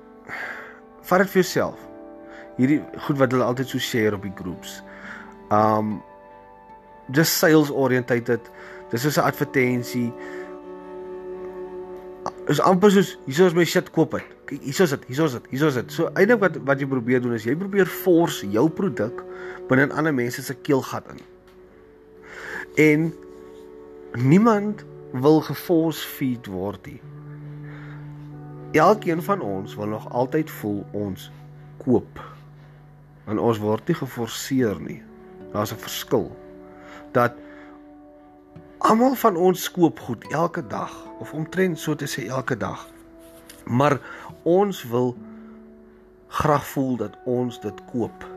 vat 1.07 1.22
dit 1.22 1.33
vir 1.33 1.42
jouself. 1.42 1.81
Hierdie 2.57 2.81
goed 3.07 3.20
wat 3.20 3.35
hulle 3.35 3.46
altyd 3.46 3.72
so 3.72 3.83
share 3.83 4.16
op 4.16 4.25
die 4.25 4.35
groeps. 4.37 4.81
Um 5.53 6.01
just 7.14 7.38
sales 7.38 7.70
oriented. 7.70 8.51
Dis 8.90 9.05
is 9.05 9.18
'n 9.18 9.29
advertensie. 9.29 10.12
Is 12.49 12.61
amper 12.61 12.90
soos 12.90 13.18
hier 13.27 13.46
is 13.46 13.55
my 13.55 13.64
shit 13.64 13.90
koop 13.90 14.11
dit. 14.11 14.25
Kyk, 14.46 14.62
hier 14.62 14.81
is 14.81 14.90
dit, 14.90 15.05
hier 15.07 15.25
is 15.25 15.33
dit, 15.33 15.46
hier 15.51 15.66
is 15.66 15.75
dit. 15.75 15.92
So 15.92 16.11
eintlik 16.14 16.40
wat 16.40 16.57
wat 16.64 16.81
jy 16.81 16.87
probeer 16.87 17.20
doen 17.20 17.35
is 17.35 17.44
jy 17.44 17.57
probeer 17.57 17.87
force 17.87 18.46
jou 18.46 18.68
produk 18.68 19.25
binne 19.68 19.83
in 19.83 19.92
ander 19.92 20.14
mense 20.14 20.42
se 20.42 20.55
keelgat 20.55 21.05
in. 21.11 21.36
En 22.77 23.15
niemand 24.12 24.85
wil 25.12 25.41
geforce 25.41 26.07
feed 26.09 26.47
word 26.47 26.87
nie. 26.87 27.01
Elkeen 28.77 29.23
van 29.23 29.41
ons 29.41 29.75
wil 29.75 29.87
nog 29.87 30.11
altyd 30.12 30.51
voel 30.51 30.85
ons 30.93 31.31
koop. 31.81 32.21
En 33.25 33.39
ons 33.39 33.59
word 33.59 33.89
nie 33.89 33.97
geforseer 33.97 34.81
nie. 34.81 35.03
Daar's 35.53 35.73
'n 35.73 35.81
verskil. 35.81 36.37
Dat 37.12 37.33
almal 38.79 39.15
van 39.15 39.37
ons 39.37 39.71
koop 39.71 40.01
goed 40.01 40.29
elke 40.29 40.67
dag 40.67 41.07
of 41.19 41.33
omtrent 41.33 41.79
so 41.79 41.95
te 41.95 42.07
sê 42.07 42.29
elke 42.29 42.57
dag. 42.57 42.89
Maar 43.65 44.01
ons 44.43 44.85
wil 44.85 45.17
graag 46.27 46.67
voel 46.67 46.97
dat 46.97 47.17
ons 47.25 47.61
dit 47.61 47.85
koop. 47.93 48.36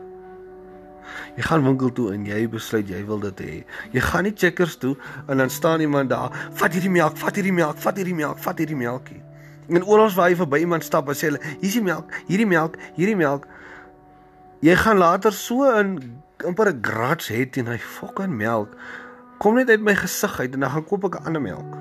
Jy 1.36 1.42
gaan 1.42 1.64
winkel 1.64 1.92
toe 1.92 2.12
en 2.14 2.26
jy 2.26 2.48
besluit 2.48 2.88
jy 2.88 3.00
wil 3.06 3.20
dit 3.20 3.40
hê. 3.40 3.56
Jy 3.92 4.00
gaan 4.00 4.24
nie 4.24 4.34
checkers 4.36 4.76
toe 4.76 4.96
en 5.28 5.36
dan 5.36 5.50
staan 5.50 5.80
iemand 5.80 6.10
daar, 6.10 6.30
vat 6.52 6.72
hierdie 6.72 6.90
melk, 6.90 7.16
vat 7.16 7.34
hierdie 7.36 7.54
melk, 7.54 7.78
vat 7.78 7.96
hierdie 7.96 8.14
melk, 8.14 8.38
vat 8.38 8.58
hierdie 8.58 8.76
melkie. 8.76 9.22
En 9.70 9.84
oral 9.84 10.10
waar 10.14 10.30
jy 10.30 10.36
verby 10.40 10.58
iemand 10.64 10.84
stap 10.84 11.08
sê 11.08 11.30
hulle, 11.30 11.40
"Hier's 11.60 11.74
die 11.74 11.82
melk, 11.82 12.10
hierdie 12.26 12.46
melk, 12.46 12.76
hierdie 12.96 13.16
melk." 13.16 13.46
Jy 14.60 14.74
gaan 14.76 14.98
later 14.98 15.32
so 15.32 15.64
in 15.78 16.20
amper 16.44 16.68
'n 16.68 16.82
grats 16.82 17.28
hê 17.28 17.50
teen 17.50 17.66
hy 17.66 17.78
fucking 17.78 18.36
melk. 18.36 18.76
Kom 19.38 19.54
net 19.54 19.70
uit 19.70 19.80
my 19.80 19.94
gesig 19.94 20.40
uit 20.40 20.54
en 20.54 20.60
dan 20.60 20.70
gaan 20.70 20.84
koop 20.84 21.04
ek 21.04 21.20
'n 21.20 21.24
ander 21.24 21.42
melk. 21.42 21.76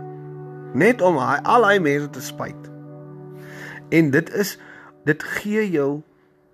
Net 0.74 1.02
om 1.02 1.18
hy, 1.18 1.40
al 1.44 1.66
hy 1.66 1.80
mense 1.80 2.10
te 2.10 2.22
spyt. 2.22 2.70
En 3.90 4.12
dit 4.12 4.34
is 4.34 4.58
dit 5.06 5.24
gee 5.24 5.72
jou 5.72 6.02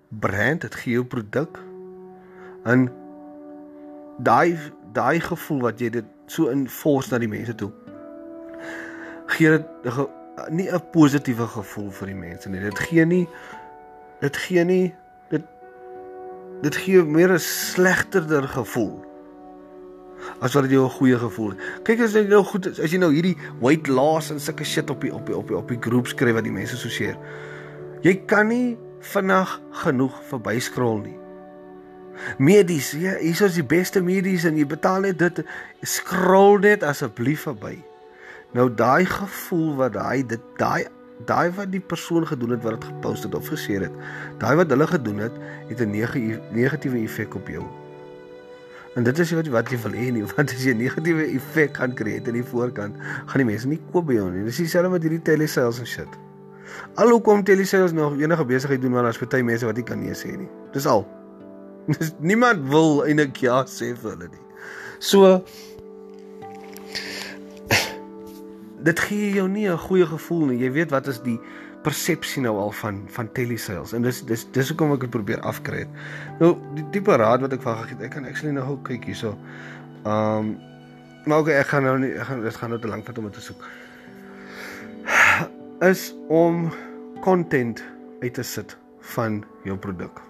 brand, 0.08 0.60
dit 0.60 0.74
gee 0.74 0.92
jou 0.92 1.04
produk 1.04 1.58
en 2.66 2.88
daai 4.18 4.58
daai 4.96 5.20
gevoel 5.20 5.60
wat 5.60 5.80
jy 5.80 5.90
dit 5.90 6.06
so 6.26 6.50
in 6.50 6.68
force 6.68 7.12
na 7.12 7.18
die 7.22 7.30
mense 7.30 7.54
toe 7.54 7.70
gee 9.26 9.50
dit 9.50 9.66
nie 10.48 10.68
'n 10.70 10.80
positiewe 10.92 11.46
gevoel 11.46 11.90
vir 11.90 12.06
die 12.06 12.14
mense 12.14 12.48
nie. 12.48 12.60
Dit 12.60 12.78
gee 12.78 13.04
nie 13.04 13.28
dit 14.20 14.36
gee 14.36 14.64
nie 14.64 14.94
dit 15.30 15.42
dit 16.62 16.76
gee 16.76 17.02
meer 17.02 17.32
'n 17.32 17.38
slegterder 17.38 18.48
gevoel 18.48 19.04
as 20.40 20.54
wat 20.54 20.62
dit 20.62 20.72
jou 20.72 20.84
'n 20.84 20.90
goeie 20.98 21.18
gevoel. 21.18 21.52
Kyk 21.82 22.00
as 22.00 22.12
jy 22.12 22.26
nou 22.28 22.42
goed 22.44 22.66
is, 22.66 22.80
as 22.80 22.90
jy 22.90 22.98
nou 22.98 23.12
hierdie 23.12 23.36
white 23.60 23.92
laws 23.92 24.30
en 24.30 24.40
sulke 24.40 24.64
shit 24.64 24.90
op 24.90 25.00
die 25.00 25.14
op 25.14 25.26
die 25.26 25.36
op 25.36 25.48
die 25.48 25.56
op 25.56 25.68
die 25.68 25.80
groep 25.80 26.06
skryf 26.06 26.34
wat 26.34 26.44
die 26.44 26.52
mense 26.52 26.76
so 26.76 26.88
seer. 26.88 27.16
Jy 28.02 28.14
kan 28.26 28.48
nie 28.48 28.78
vinnig 29.00 29.60
genoeg 29.70 30.22
verby 30.22 30.58
scroll 30.58 31.00
nie. 31.00 31.25
Medies, 32.38 32.90
ja, 32.90 33.16
hier 33.20 33.42
is 33.42 33.54
die 33.54 33.64
beste 33.64 34.02
medies 34.02 34.44
en 34.44 34.56
jy 34.56 34.66
betaal 34.66 35.00
net 35.00 35.18
dit 35.18 35.42
scroll 35.82 36.58
net 36.64 36.82
asseblief 36.82 37.46
verby. 37.48 37.78
Nou 38.56 38.68
daai 38.74 39.04
gevoel 39.04 39.74
wat 39.76 39.96
daai 39.96 40.26
dit 40.26 40.42
daai 40.56 40.86
daai 41.24 41.50
wat 41.56 41.72
die 41.72 41.80
persoon 41.80 42.26
gedoen 42.28 42.50
het 42.56 42.62
wat 42.62 42.76
dit 42.80 42.84
gepost 42.90 43.24
het 43.24 43.34
of 43.34 43.48
gesê 43.48 43.80
het, 43.80 43.92
daai 44.38 44.56
wat 44.56 44.70
hulle 44.70 44.86
gedoen 44.86 45.18
het, 45.24 45.32
het 45.68 45.80
'n 45.80 45.90
negatiewe 46.52 46.98
effek 47.02 47.34
op 47.34 47.48
jou. 47.48 47.64
En 48.94 49.02
dit 49.02 49.18
is 49.18 49.32
wat 49.32 49.46
wat 49.46 49.70
jy 49.70 49.78
wil 49.78 49.92
hê 49.92 50.12
nie, 50.12 50.24
want 50.36 50.50
as 50.50 50.64
jy 50.64 50.72
'n 50.74 50.76
negatiewe 50.76 51.24
effek 51.24 51.72
kan 51.72 51.94
kry 51.94 52.20
aan 52.26 52.32
die 52.32 52.44
voorkant, 52.44 52.96
gaan 53.26 53.36
die 53.36 53.44
mense 53.44 53.68
nie 53.68 53.80
koop 53.92 54.06
by 54.06 54.14
jou 54.14 54.30
nie. 54.30 54.44
Dis 54.44 54.56
dieselfde 54.56 54.90
met 54.90 55.02
hierdie 55.02 55.22
telesales 55.22 55.78
en 55.78 55.86
shit. 55.86 56.08
Al 56.94 57.08
hoekom 57.08 57.44
telesales 57.44 57.92
nog 57.92 58.18
enige 58.18 58.44
besigheid 58.44 58.82
doen 58.82 58.92
want 58.92 59.04
daar's 59.04 59.18
baie 59.18 59.44
mense 59.44 59.66
wat 59.66 59.76
nie 59.76 59.84
kan 59.84 60.00
nee 60.00 60.14
sê 60.14 60.36
nie. 60.36 60.48
Dis 60.72 60.86
al. 60.86 61.15
Niemand 62.30 62.66
wil 62.70 63.04
eintlik 63.06 63.40
ja 63.44 63.62
sê 63.70 63.92
vir 63.94 64.14
hulle 64.14 64.28
nie. 64.32 64.44
So 64.98 65.44
dit 68.86 69.00
gee 69.08 69.30
jou 69.34 69.48
nie 69.48 69.68
'n 69.68 69.78
goeie 69.78 70.06
gevoel 70.06 70.46
nie. 70.46 70.58
Jy 70.64 70.70
weet 70.72 70.90
wat 70.90 71.06
is 71.06 71.20
die 71.22 71.40
persepsie 71.82 72.42
nou 72.42 72.56
al 72.58 72.72
van 72.72 73.02
van 73.08 73.32
telesales 73.32 73.92
en 73.92 74.02
dis 74.02 74.22
dis 74.26 74.46
dis 74.52 74.68
hoekom 74.68 74.92
ek 74.92 75.06
dit 75.06 75.10
probeer 75.10 75.40
afkry 75.40 75.84
het. 75.84 75.88
Nou 76.40 76.56
die 76.74 76.84
tipe 76.90 77.16
raad 77.16 77.40
wat 77.40 77.52
ek 77.52 77.62
van 77.62 77.76
gegee 77.82 77.96
het, 77.96 78.04
ek 78.08 78.10
kan 78.10 78.24
actually 78.24 78.54
nou 78.54 78.78
kyk 78.82 79.04
hierso. 79.04 79.36
Ehm 80.04 80.38
um, 80.38 80.56
maar 81.26 81.42
okay, 81.42 81.58
ek 81.58 81.66
gaan 81.66 81.82
nou 81.82 81.98
nie 81.98 82.12
ek 82.14 82.26
gaan 82.26 82.42
dit 82.42 82.56
gaan 82.56 82.70
nou 82.70 82.80
te 82.80 82.88
lank 82.88 83.06
vat 83.06 83.18
om 83.18 83.24
dit 83.24 83.34
te 83.34 83.40
soek. 83.40 83.66
Is 85.82 86.14
om 86.28 86.70
content 87.22 87.82
uit 88.22 88.34
te 88.34 88.42
sit 88.42 88.76
van 89.14 89.44
jou 89.64 89.76
produk. 89.76 90.22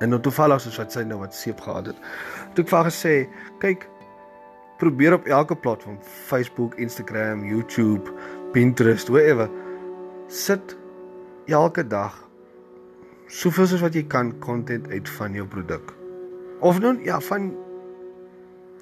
En 0.00 0.12
nou 0.12 0.20
toevallig 0.20 0.60
soos 0.60 0.78
wat 0.80 0.92
sy 0.92 1.04
nou 1.08 1.18
wat 1.22 1.34
seep 1.34 1.60
gehad 1.64 1.92
het. 1.92 2.00
Toe 2.54 2.64
ek 2.64 2.72
vir 2.72 2.78
haar 2.78 2.90
gesê, 2.90 3.14
kyk 3.62 3.86
probeer 4.80 5.16
op 5.16 5.26
elke 5.26 5.56
platform, 5.56 5.96
Facebook, 6.02 6.76
Instagram, 6.82 7.44
YouTube, 7.48 8.12
Pinterest, 8.52 9.08
whatever, 9.08 9.48
sit 10.28 10.76
elke 11.48 11.86
dag 11.86 12.18
soveel 13.26 13.66
soos 13.66 13.82
wat 13.82 13.96
jy 13.96 14.04
kan 14.10 14.34
content 14.44 14.88
uit 14.92 15.08
van 15.16 15.34
jou 15.34 15.46
produk. 15.50 15.94
Of 16.60 16.80
nou 16.80 16.94
ja, 17.04 17.18
van 17.20 17.50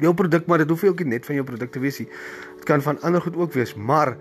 jou 0.02 0.12
produk, 0.14 0.46
maar 0.50 0.62
dit 0.62 0.70
hoef 0.70 0.82
nie 0.82 0.90
ook 0.90 1.04
net 1.06 1.26
van 1.26 1.38
jou 1.38 1.46
produk 1.46 1.72
te 1.72 1.82
wees 1.82 2.00
nie. 2.02 2.08
Dit 2.58 2.66
kan 2.68 2.82
van 2.82 3.00
ander 3.06 3.22
goed 3.22 3.36
ook 3.38 3.54
wees, 3.54 3.74
maar 3.74 4.16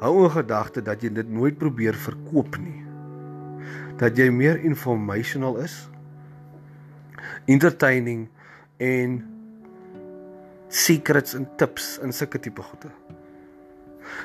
hou 0.00 0.14
in 0.24 0.32
gedagte 0.32 0.82
dat 0.82 1.04
jy 1.04 1.12
dit 1.20 1.28
nooit 1.28 1.58
probeer 1.60 1.94
verkoop 1.94 2.56
nie. 2.60 2.80
Dat 4.00 4.16
jy 4.16 4.30
meer 4.32 4.62
informational 4.64 5.60
is, 5.60 5.89
entertaining 7.46 8.28
en 8.78 9.20
secrets 10.68 11.34
en 11.34 11.48
tips 11.56 11.98
en 12.02 12.12
sulke 12.12 12.38
tipe 12.38 12.62
goede. 12.62 12.90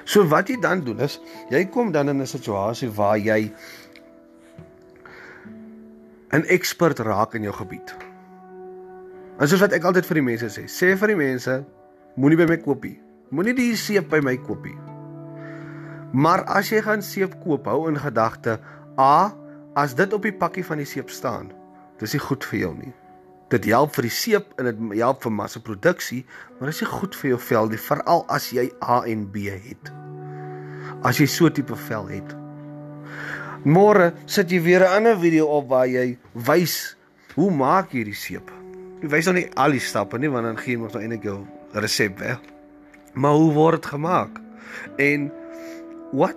So 0.06 0.26
wat 0.30 0.50
jy 0.50 0.58
dan 0.62 0.84
doen 0.86 1.02
is, 1.06 1.20
jy 1.50 1.66
kom 1.74 1.92
dan 1.92 2.10
in 2.10 2.22
'n 2.22 2.28
situasie 2.28 2.90
waar 2.90 3.18
jy 3.18 3.52
'n 6.32 6.46
ekspert 6.48 7.00
raak 7.00 7.34
in 7.34 7.44
jou 7.44 7.54
gebied. 7.54 7.96
En 9.40 9.48
soos 9.48 9.60
wat 9.60 9.74
ek 9.74 9.84
altyd 9.84 10.06
vir 10.06 10.16
die 10.16 10.22
mense 10.22 10.48
sê, 10.48 10.64
sê 10.68 10.96
vir 10.98 11.08
die 11.08 11.16
mense, 11.16 11.66
moenie 12.16 12.38
by 12.38 12.46
my 12.46 12.58
koop 12.58 12.84
nie. 12.84 13.00
Moenie 13.32 13.54
die 13.54 13.76
seep 13.76 14.10
by 14.10 14.22
my 14.24 14.38
koop 14.38 14.64
nie. 14.64 14.78
Maar 16.14 16.44
as 16.44 16.70
jy 16.70 16.82
gaan 16.82 17.02
seep 17.02 17.36
koop, 17.44 17.66
hou 17.66 17.90
in 17.90 17.98
gedagte, 18.00 18.60
a, 18.98 19.34
as 19.76 19.96
dit 19.96 20.14
op 20.14 20.22
die 20.24 20.32
pakkie 20.32 20.64
van 20.64 20.78
die 20.78 20.86
seep 20.88 21.10
staan, 21.10 21.52
dis 22.00 22.16
nie 22.16 22.24
goed 22.24 22.46
vir 22.52 22.60
jou 22.60 22.72
nie. 22.78 22.94
Dit 23.54 23.68
help 23.70 23.94
vir 23.96 24.08
die 24.08 24.14
seep 24.14 24.56
en 24.60 24.70
dit 24.70 24.80
help 25.00 25.22
vir 25.24 25.34
massaproduksie, 25.38 26.24
maar 26.58 26.72
dit 26.72 26.76
is 26.76 26.82
nie 26.82 26.92
goed 26.92 27.16
vir 27.20 27.30
jou 27.30 27.40
vel 27.50 27.70
nie, 27.70 27.82
veral 27.82 28.26
as 28.34 28.50
jy 28.56 28.66
A 28.84 29.04
en 29.06 29.28
B 29.32 29.46
het. 29.54 29.92
As 31.06 31.22
jy 31.22 31.28
so 31.30 31.50
tipe 31.54 31.78
vel 31.88 32.10
het. 32.10 32.36
Môre 33.66 34.12
sit 34.26 34.52
jy 34.52 34.60
weer 34.62 34.86
'n 34.86 34.98
ander 34.98 35.18
video 35.18 35.48
op 35.48 35.70
waar 35.70 35.88
jy 35.88 36.18
wys 36.34 36.96
hoe 37.36 37.52
maak 37.52 37.94
jy 37.94 38.04
die 38.04 38.14
seep. 38.14 38.52
Jy 39.02 39.10
wys 39.10 39.26
nou 39.26 39.36
nie 39.36 39.50
al 39.56 39.72
die 39.72 39.80
stappe 39.80 40.18
nie, 40.18 40.30
want 40.30 40.46
dan 40.46 40.58
gee 40.58 40.76
jy 40.76 40.80
mos 40.80 40.94
nou 40.94 41.02
eintlik 41.02 41.24
jou 41.24 41.48
resep 41.74 42.20
weg. 42.20 42.40
Maar 43.14 43.32
hoe 43.32 43.54
word 43.54 43.82
dit 43.82 43.92
gemaak? 43.92 44.42
En 44.98 45.32
wat 46.12 46.36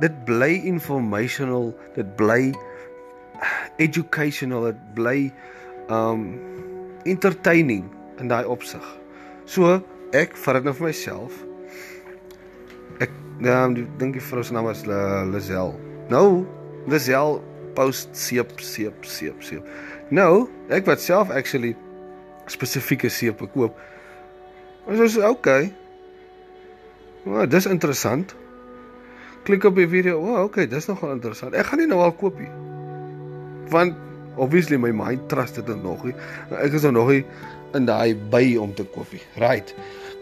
dit 0.00 0.24
bly 0.24 0.52
informational, 0.64 1.74
dit 1.94 2.16
bly 2.16 2.54
educational, 3.78 4.70
dit 4.70 4.80
bly 4.94 5.18
um 5.88 6.32
entertaining 7.08 7.86
in 8.18 8.28
daai 8.28 8.44
opsig. 8.44 8.84
So 9.48 9.78
ek 10.16 10.36
vat 10.44 10.58
dit 10.58 10.68
nou 10.68 10.74
vir 10.78 10.88
myself. 10.90 11.36
Ek 13.04 13.12
um, 13.46 13.76
dink 14.00 14.16
die 14.18 14.24
vrou 14.24 14.42
se 14.44 14.54
naam 14.56 14.68
was 14.68 14.84
Lazel. 14.88 15.74
Nou, 16.12 16.44
Lazel 16.90 17.38
post 17.78 18.16
seep 18.18 18.56
seep 18.64 19.06
seep 19.06 19.44
seep. 19.46 19.66
Nou, 20.10 20.48
ek 20.72 20.88
wat 20.88 21.04
self 21.04 21.30
actually 21.30 21.74
spesifieke 22.48 23.10
seep 23.12 23.44
koop. 23.54 23.76
Ons 24.88 25.04
is 25.04 25.18
okay. 25.20 25.68
O, 27.26 27.42
oh, 27.42 27.44
dis 27.44 27.68
interessant. 27.68 28.32
Klik 29.44 29.66
op 29.68 29.76
die 29.76 29.88
video. 29.88 30.16
O, 30.16 30.32
oh, 30.32 30.46
okay, 30.48 30.64
dis 30.66 30.88
nogal 30.88 31.12
interessant. 31.18 31.56
Ek 31.56 31.68
gaan 31.68 31.84
nie 31.84 31.90
nou 31.90 32.00
al 32.04 32.16
koop 32.16 32.40
nie. 32.40 32.67
Want 33.70 33.94
obviously 34.36 34.78
my 34.78 34.92
mind 34.92 35.28
trust 35.28 35.54
dit 35.54 35.82
nog 35.82 36.04
nie. 36.04 36.14
Ek 36.50 36.72
is 36.72 36.86
nog 36.86 37.08
nie 37.08 37.24
in 37.76 37.88
daai 37.88 38.14
by 38.32 38.56
om 38.60 38.74
te 38.74 38.84
koop 38.84 39.10
nie. 39.12 39.22
Right. 39.36 39.74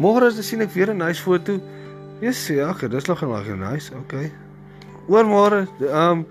Môre 0.03 0.31
as 0.33 0.41
sien 0.47 0.61
ek 0.61 0.73
weer 0.75 0.91
'n 0.91 0.99
nice 0.99 1.23
foto. 1.23 1.61
Yes, 2.21 2.47
ja, 2.49 2.71
okay, 2.71 2.89
dis 2.89 3.07
nog 3.07 3.21
nog 3.21 3.57
nice. 3.57 3.93
Okay. 3.95 4.33
Oor 5.09 5.25
môre, 5.25 5.69
ehm 5.81 6.11
um, 6.11 6.27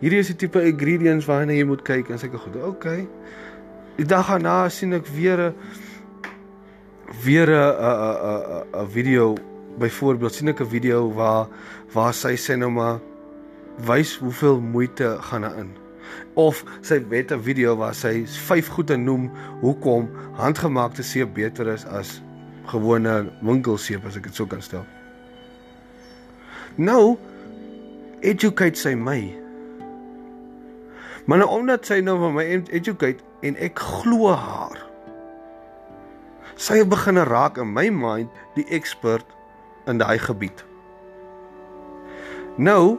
hierdie 0.00 0.18
is 0.18 0.26
die 0.26 0.36
tipe 0.36 0.62
ingredients 0.64 1.26
waarna 1.26 1.52
jy 1.52 1.64
moet 1.64 1.82
kyk 1.82 2.08
en 2.10 2.18
sulke 2.18 2.38
goed. 2.38 2.56
Okay. 2.56 3.08
Die 3.96 4.06
dag 4.06 4.26
daarna 4.26 4.68
sien 4.68 4.92
ek 4.92 5.06
weer 5.06 5.38
'n 5.38 5.54
weer 7.24 7.48
'n 7.48 7.74
'n 7.76 8.64
'n 8.64 8.82
'n 8.82 8.88
video 8.88 9.36
byvoorbeeld 9.78 10.34
sien 10.34 10.48
ek 10.48 10.60
'n 10.60 10.66
video 10.66 11.12
waar 11.12 11.48
waar 11.92 12.14
sy 12.14 12.34
sê 12.36 12.56
nou 12.56 12.70
maar 12.70 12.98
wys 13.86 14.16
hoeveel 14.18 14.60
moeite 14.60 15.16
gaan 15.20 15.42
daarin 15.42 15.79
of 16.34 16.64
sy 16.80 17.00
het 17.10 17.32
'n 17.32 17.42
video 17.42 17.76
waar 17.76 17.94
sy 17.94 18.24
vyf 18.26 18.68
goede 18.68 18.96
noem 18.96 19.30
hoekom 19.60 20.08
handgemaakte 20.34 21.02
seep 21.02 21.34
beter 21.34 21.66
is 21.68 21.84
as 21.84 22.22
gewone 22.66 23.30
winkelseep 23.40 24.04
as 24.06 24.16
ek 24.16 24.22
dit 24.22 24.34
sou 24.34 24.46
kan 24.46 24.62
stel. 24.62 24.86
Nou 26.76 27.18
educate 28.20 28.78
sy 28.78 28.94
my. 28.94 29.34
Maar 31.26 31.38
nou 31.38 31.50
omdat 31.50 31.86
sy 31.86 32.00
nou 32.00 32.18
van 32.18 32.34
my 32.34 32.44
educate 32.70 33.22
en 33.42 33.56
ek 33.56 33.78
glo 33.78 34.32
haar. 34.32 34.78
Sy 36.60 36.84
begin 36.84 37.16
raak 37.16 37.58
in 37.58 37.72
my 37.72 37.88
mind 37.88 38.28
die 38.54 38.66
expert 38.68 39.26
in 39.88 39.98
daai 39.98 40.18
gebied. 40.18 40.64
Nou 42.60 42.98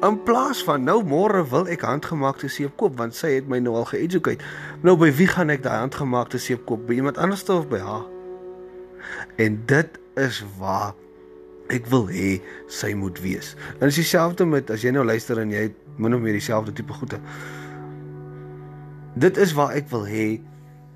In 0.00 0.22
plaas 0.22 0.62
van 0.64 0.84
nou 0.86 1.02
môre 1.04 1.42
wil 1.50 1.66
ek 1.68 1.82
handgemaakte 1.84 2.48
seep 2.48 2.76
koop 2.80 2.96
want 3.00 3.16
sy 3.18 3.34
het 3.36 3.48
my 3.50 3.58
nou 3.60 3.74
al 3.80 3.88
geeducate. 3.90 4.44
Nou 4.86 4.96
by 5.00 5.10
wie 5.12 5.28
gaan 5.28 5.52
ek 5.52 5.64
daai 5.66 5.82
handgemaakte 5.82 6.40
seep 6.40 6.64
koop? 6.68 6.86
By 6.88 7.00
iemand 7.00 7.18
anders 7.20 7.44
of 7.52 7.68
by 7.68 7.82
haar? 7.84 8.06
En 9.36 9.60
dit 9.66 9.98
is 10.20 10.42
waar 10.58 10.94
ek 11.70 11.86
wil 11.90 12.08
hê 12.10 12.38
sy 12.70 12.92
moet 12.98 13.18
wees. 13.22 13.54
En 13.78 13.90
dis 13.90 14.00
dieselfde 14.02 14.46
met 14.48 14.70
as 14.70 14.84
jy 14.84 14.92
nou 14.94 15.04
luister 15.06 15.38
en 15.42 15.52
jy 15.52 15.68
het 15.68 15.76
min 16.00 16.16
of 16.16 16.22
meer 16.22 16.38
dieselfde 16.38 16.72
tipe 16.72 16.96
goede. 16.96 17.20
Dit 19.20 19.38
is 19.42 19.52
waar 19.58 19.74
ek 19.78 19.90
wil 19.92 20.06
hê 20.06 20.40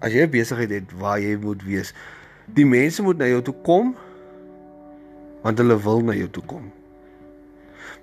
as 0.00 0.12
jy 0.12 0.24
'n 0.26 0.30
besigheid 0.30 0.70
het 0.70 0.96
waar 0.98 1.20
jy 1.20 1.37
moet 1.37 1.62
wees. 1.62 1.94
Die 2.46 2.66
mense 2.66 3.02
moet 3.02 3.18
na 3.18 3.26
jou 3.26 3.42
toe 3.42 3.54
kom 3.62 3.94
want 5.42 5.59
hulle 5.59 5.76
wil 5.76 6.00
na 6.00 6.12
jou 6.12 6.30
toe 6.30 6.42
kom. 6.46 6.72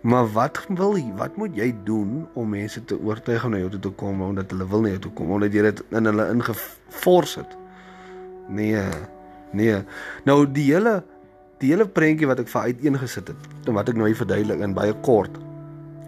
Maar 0.02 0.32
wat 0.34 0.64
wil 0.68 0.96
jy? 0.98 1.12
Wat 1.20 1.36
moet 1.38 1.56
jy 1.56 1.70
doen 1.86 2.26
om 2.34 2.50
mense 2.50 2.82
te 2.90 2.98
oortuig 2.98 3.46
om 3.46 3.54
na 3.54 3.62
jou 3.62 3.70
toe 3.76 3.84
te 3.86 3.94
kom 4.02 4.22
omdat 4.26 4.52
hulle 4.54 4.68
wil 4.68 4.82
na 4.82 4.96
jou 4.96 5.04
toe 5.06 5.14
kom 5.20 5.36
omdat 5.36 5.54
jy 5.54 5.68
dit 5.70 5.84
in 5.94 6.10
hulle 6.10 6.28
ingefors 6.34 7.36
het? 7.38 7.56
Nee. 8.50 8.88
Nee. 9.54 9.84
Nou 10.26 10.44
die 10.50 10.72
hele 10.74 11.02
die 11.62 11.70
hele 11.70 11.86
prentjie 11.86 12.26
wat 12.26 12.40
ek 12.42 12.50
vir 12.50 12.74
uiteengesit 12.74 13.28
het, 13.30 13.50
en 13.70 13.76
wat 13.78 13.92
ek 13.92 13.98
nou 14.00 14.08
hier 14.10 14.18
verduidelik 14.18 14.64
in 14.66 14.74
baie 14.74 14.96
kort 15.06 15.36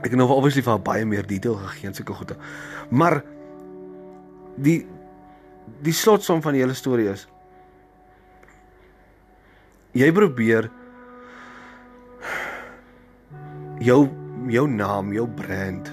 Ek 0.03 0.11
het 0.11 0.19
nou 0.19 0.27
obviously 0.35 0.63
vir 0.65 0.81
baie 0.83 1.05
meer 1.07 1.23
detail 1.27 1.55
gegee 1.61 1.87
en 1.87 1.95
sulke 1.95 2.15
goede. 2.17 2.35
Maar 2.91 3.21
die 4.59 4.83
die 5.83 5.95
slotsom 5.95 6.41
van 6.43 6.55
die 6.55 6.59
hele 6.59 6.75
storie 6.75 7.07
is 7.11 7.23
jy 9.95 10.09
probeer 10.15 10.67
jou 13.79 14.09
jou 14.47 14.67
naam, 14.67 15.13
jou 15.13 15.27
brand 15.27 15.91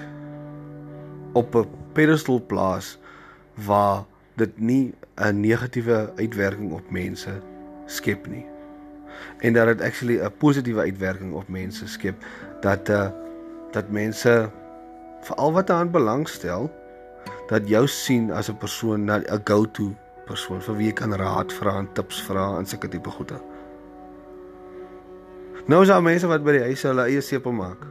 op 1.33 1.55
'n 1.55 1.67
pedestal 1.93 2.41
plaas 2.45 2.97
waar 3.53 4.03
dit 4.35 4.59
nie 4.59 4.93
'n 5.15 5.39
negatiewe 5.39 6.11
uitwerking 6.15 6.71
op 6.71 6.89
mense 6.89 7.41
skep 7.85 8.27
nie. 8.27 8.45
En 9.39 9.53
dat 9.53 9.65
dit 9.65 9.81
actually 9.81 10.19
'n 10.19 10.37
positiewe 10.37 10.81
uitwerking 10.81 11.33
op 11.33 11.47
mense 11.47 11.87
skep 11.87 12.15
dat 12.61 12.89
uh 12.89 13.09
dat 13.71 13.89
mense 13.89 14.49
veral 15.21 15.53
wat 15.53 15.67
daaraan 15.67 15.91
belangstel 15.91 16.71
dat 17.47 17.67
jou 17.67 17.87
sien 17.87 18.31
as 18.31 18.49
'n 18.49 18.57
persoon 18.57 19.03
na 19.03 19.17
'n 19.17 19.41
go-to 19.43 19.95
persoon 20.25 20.61
vir 20.61 20.75
wie 20.75 20.85
jy 20.85 20.93
kan 20.93 21.13
raad 21.13 21.53
vra 21.53 21.77
en 21.77 21.89
tips 21.93 22.21
vra 22.21 22.57
en 22.57 22.65
sulke 22.65 22.87
tipe 22.87 23.09
goede. 23.09 23.50
Nou 25.69 25.81
is 25.83 25.91
daar 25.91 26.03
mense 26.03 26.27
wat 26.27 26.43
by 26.45 26.57
die 26.57 26.65
huis 26.71 26.83
hulle 26.87 27.05
eie 27.09 27.21
sepel 27.21 27.53
maak. 27.55 27.85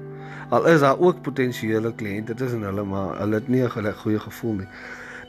Al 0.49 0.65
is 0.65 0.79
daar 0.79 0.99
ook 0.99 1.21
potensiële 1.21 1.93
kliënte 1.93 2.33
tussen 2.33 2.65
hulle 2.65 2.83
maar 2.83 3.19
hulle 3.19 3.35
het 3.35 3.47
nie 3.47 3.63
'n 3.63 3.93
goeie 3.93 4.19
gevoel 4.19 4.53
nie. 4.53 4.67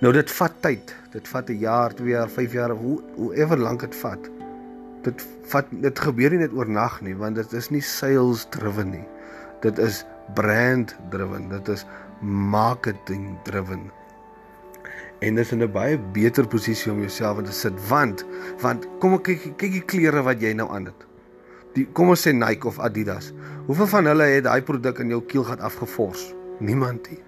Nou 0.00 0.12
dit 0.12 0.30
vat 0.30 0.52
tyd. 0.60 0.94
Dit 1.12 1.28
vat 1.28 1.48
'n 1.48 1.58
jaar, 1.58 1.94
2 1.94 2.08
jaar, 2.08 2.28
5 2.28 2.52
jaar, 2.52 2.70
hoe 2.70 3.00
hoe 3.14 3.34
ever 3.34 3.58
lank 3.58 3.80
dit 3.80 3.96
vat. 3.96 4.30
Dit 5.02 5.26
vat 5.42 5.66
dit 5.70 5.98
gebeur 5.98 6.30
nie 6.30 6.38
net 6.38 6.52
oornag 6.52 7.00
nie 7.00 7.16
want 7.16 7.34
dit 7.34 7.52
is 7.52 7.70
nie 7.70 7.82
sales 7.82 8.46
driven 8.50 8.90
nie. 8.90 9.06
Dit 9.60 9.78
is 9.78 10.04
brand 10.34 10.96
driven. 11.10 11.48
Dit 11.48 11.68
is 11.68 11.84
marketing 12.20 13.38
driven 13.44 13.90
en 15.20 15.34
dis 15.34 15.52
in 15.52 15.62
'n 15.62 15.72
baie 15.72 15.98
beter 15.98 16.46
posisie 16.46 16.92
om 16.92 16.98
jouself 16.98 17.38
in 17.38 17.44
te 17.44 17.52
sit 17.52 17.88
want 17.88 18.24
want 18.60 18.86
kom 18.98 19.14
ek 19.14 19.22
kyk 19.22 19.56
kyk 19.56 19.72
die 19.72 19.84
klere 19.92 20.22
wat 20.22 20.40
jy 20.40 20.52
nou 20.52 20.68
aan 20.70 20.84
het. 20.84 21.09
Die 21.76 21.86
kom 21.94 22.10
ons 22.10 22.24
sê 22.26 22.32
Nike 22.34 22.66
of 22.66 22.80
Adidas. 22.82 23.30
Hoeveel 23.68 23.90
van 23.92 24.10
hulle 24.10 24.26
het 24.32 24.46
daai 24.48 24.62
produk 24.66 24.98
in 25.04 25.12
jou 25.14 25.20
keelgat 25.30 25.60
afgevors? 25.62 26.32
Niemand 26.58 27.06
nie. 27.10 27.20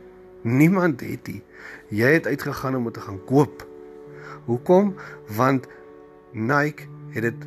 Niemand 0.43 1.01
het 1.07 1.23
dit. 1.29 1.45
Jy 1.95 2.17
het 2.17 2.27
uitgegaan 2.27 2.77
om 2.81 2.89
dit 2.91 2.99
te 2.99 3.05
gaan 3.05 3.21
koop. 3.29 3.63
Hoekom? 4.49 4.97
Want 5.37 5.69
Nike 6.33 6.89
het 7.15 7.29
dit 7.29 7.47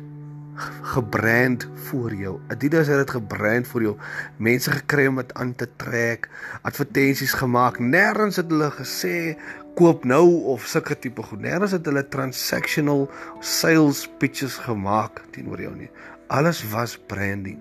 gebrand 0.94 1.66
vir 1.90 2.14
jou. 2.16 2.34
Adidas 2.48 2.88
het 2.88 3.02
dit 3.02 3.14
gebrand 3.18 3.68
vir 3.68 3.86
jou. 3.90 3.94
Mense 4.40 4.72
gekry 4.72 5.06
om 5.10 5.20
dit 5.20 5.34
aan 5.36 5.52
te 5.54 5.68
trek, 5.76 6.30
advertensies 6.64 7.36
gemaak. 7.36 7.76
Nêrens 7.76 8.40
het 8.40 8.48
hulle 8.48 8.70
gesê 8.78 9.36
koop 9.76 10.06
nou 10.08 10.24
of 10.54 10.64
sulke 10.64 10.96
tipe 10.96 11.22
goed. 11.28 11.42
Nêrens 11.44 11.76
het 11.76 11.84
hulle 11.84 12.06
transactional 12.08 13.04
sales 13.44 14.06
pitches 14.20 14.56
gemaak 14.64 15.20
teenoor 15.36 15.60
jou 15.60 15.74
nie. 15.76 15.90
Alles 16.26 16.62
was 16.70 16.96
branding. 16.98 17.58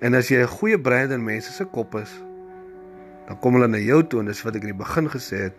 En 0.00 0.14
as 0.14 0.28
jy 0.28 0.42
'n 0.42 0.48
goeie 0.58 0.78
brand 0.80 1.10
in 1.10 1.24
mense 1.24 1.52
se 1.52 1.64
kop 1.64 1.94
is, 1.94 2.10
dan 3.26 3.38
kom 3.38 3.54
hulle 3.54 3.68
na 3.68 3.78
jou 3.78 4.02
toe 4.06 4.20
en 4.20 4.26
dis 4.26 4.42
wat 4.42 4.56
ek 4.56 4.62
in 4.62 4.74
die 4.74 4.84
begin 4.84 5.08
gesê 5.10 5.36
het. 5.48 5.56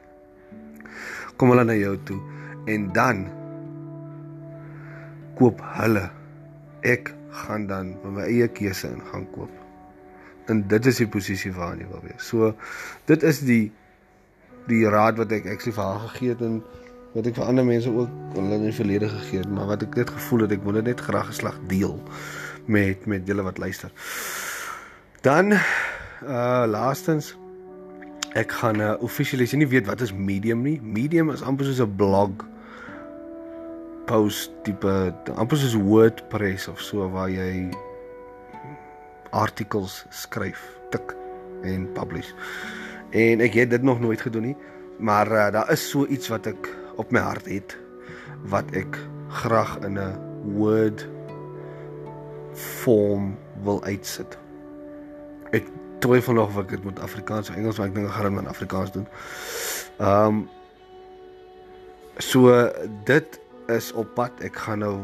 Kom 1.37 1.49
hulle 1.49 1.63
na 1.63 1.75
jou 1.75 1.97
toe 2.03 2.19
en 2.65 2.91
dan 2.93 3.27
koop 5.35 5.61
hulle. 5.61 6.09
Ek 6.81 7.13
gaan 7.29 7.67
dan 7.67 7.95
met 8.03 8.11
my 8.11 8.25
eie 8.27 8.47
keuse 8.47 8.87
in 8.87 9.01
gaan 9.11 9.27
koop. 9.31 9.51
En 10.47 10.67
dit 10.67 10.85
is 10.85 10.97
die 10.97 11.07
posisie 11.07 11.51
waarin 11.53 11.83
jy 11.83 11.89
wil 11.91 12.03
wees. 12.07 12.23
So 12.23 12.55
dit 13.05 13.23
is 13.23 13.39
die 13.39 13.71
die 14.67 14.83
raad 14.89 15.17
wat 15.17 15.31
ek 15.31 15.47
actually 15.47 15.75
vir 15.75 15.83
haar 15.83 16.07
gegee 16.09 16.29
het 16.33 16.41
en 16.43 16.61
wat 17.13 17.27
ek 17.29 17.35
vir 17.35 17.45
ander 17.45 17.65
mense 17.65 17.89
ook 17.89 18.09
hulle 18.35 18.59
in 18.59 18.67
die 18.67 18.75
verlede 18.75 19.09
gegee 19.09 19.39
het, 19.39 19.49
maar 19.49 19.71
wat 19.71 19.83
ek 19.83 19.95
net 19.95 20.09
gevoel 20.09 20.45
het 20.45 20.51
ek 20.57 20.63
wil 20.63 20.79
dit 20.79 20.89
net 20.91 21.01
graag 21.01 21.31
geslag 21.31 21.57
deel 21.71 21.97
met 22.67 23.05
met 23.05 23.27
julle 23.27 23.45
wat 23.47 23.57
luister. 23.57 23.91
Dan 25.21 25.55
uh 25.55 26.65
laastens 26.67 27.35
ek 28.33 28.51
gaan 28.51 28.77
'n 28.77 28.81
uh, 28.81 29.01
officially 29.01 29.47
sê 29.47 29.57
nie 29.57 29.67
weet 29.67 29.87
wat 29.87 30.01
is 30.01 30.13
Medium 30.13 30.61
nie. 30.61 30.79
Medium 30.81 31.29
is 31.29 31.41
amper 31.41 31.65
soos 31.65 31.81
'n 31.81 31.95
blog 31.95 32.45
post 34.05 34.51
tipe 34.63 35.13
amper 35.35 35.57
soos 35.57 35.75
WordPress 35.75 36.67
of 36.67 36.81
so 36.81 37.09
waar 37.09 37.29
jy 37.29 37.71
artikels 39.31 40.05
skryf, 40.09 40.61
tik 40.89 41.15
en 41.63 41.91
publish. 41.93 42.31
En 43.11 43.41
ek 43.41 43.53
het 43.53 43.69
dit 43.69 43.83
nog 43.83 43.99
nooit 43.99 44.21
gedoen 44.21 44.41
nie, 44.41 44.57
maar 44.99 45.31
uh, 45.31 45.51
daar 45.51 45.71
is 45.71 45.89
so 45.89 46.05
iets 46.05 46.27
wat 46.27 46.47
ek 46.47 46.69
op 46.97 47.11
my 47.11 47.19
hart 47.19 47.45
het 47.49 47.77
wat 48.51 48.71
ek 48.77 48.97
graag 49.41 49.77
in 49.85 49.97
'n 49.99 50.25
Word 50.57 51.07
vorm 52.53 53.37
wil 53.63 53.83
uitsit. 53.83 54.37
Ek 55.51 55.65
twyfel 55.99 56.33
nog 56.33 56.49
of 56.49 56.57
ek 56.57 56.69
dit 56.69 56.83
moet 56.83 56.99
Afrikaans 56.99 57.49
of 57.49 57.55
Engels, 57.55 57.77
maar 57.77 57.87
ek 57.87 57.95
dink 57.95 58.07
ek 58.07 58.13
gaan 58.13 58.33
dit 58.33 58.41
in 58.41 58.47
Afrikaans 58.47 58.91
doen. 58.91 59.07
Ehm 59.97 60.25
um, 60.25 60.49
so 62.17 62.71
dit 63.03 63.39
is 63.67 63.91
op 63.93 64.13
pad. 64.13 64.31
Ek 64.41 64.55
gaan 64.55 64.79
nou 64.79 64.95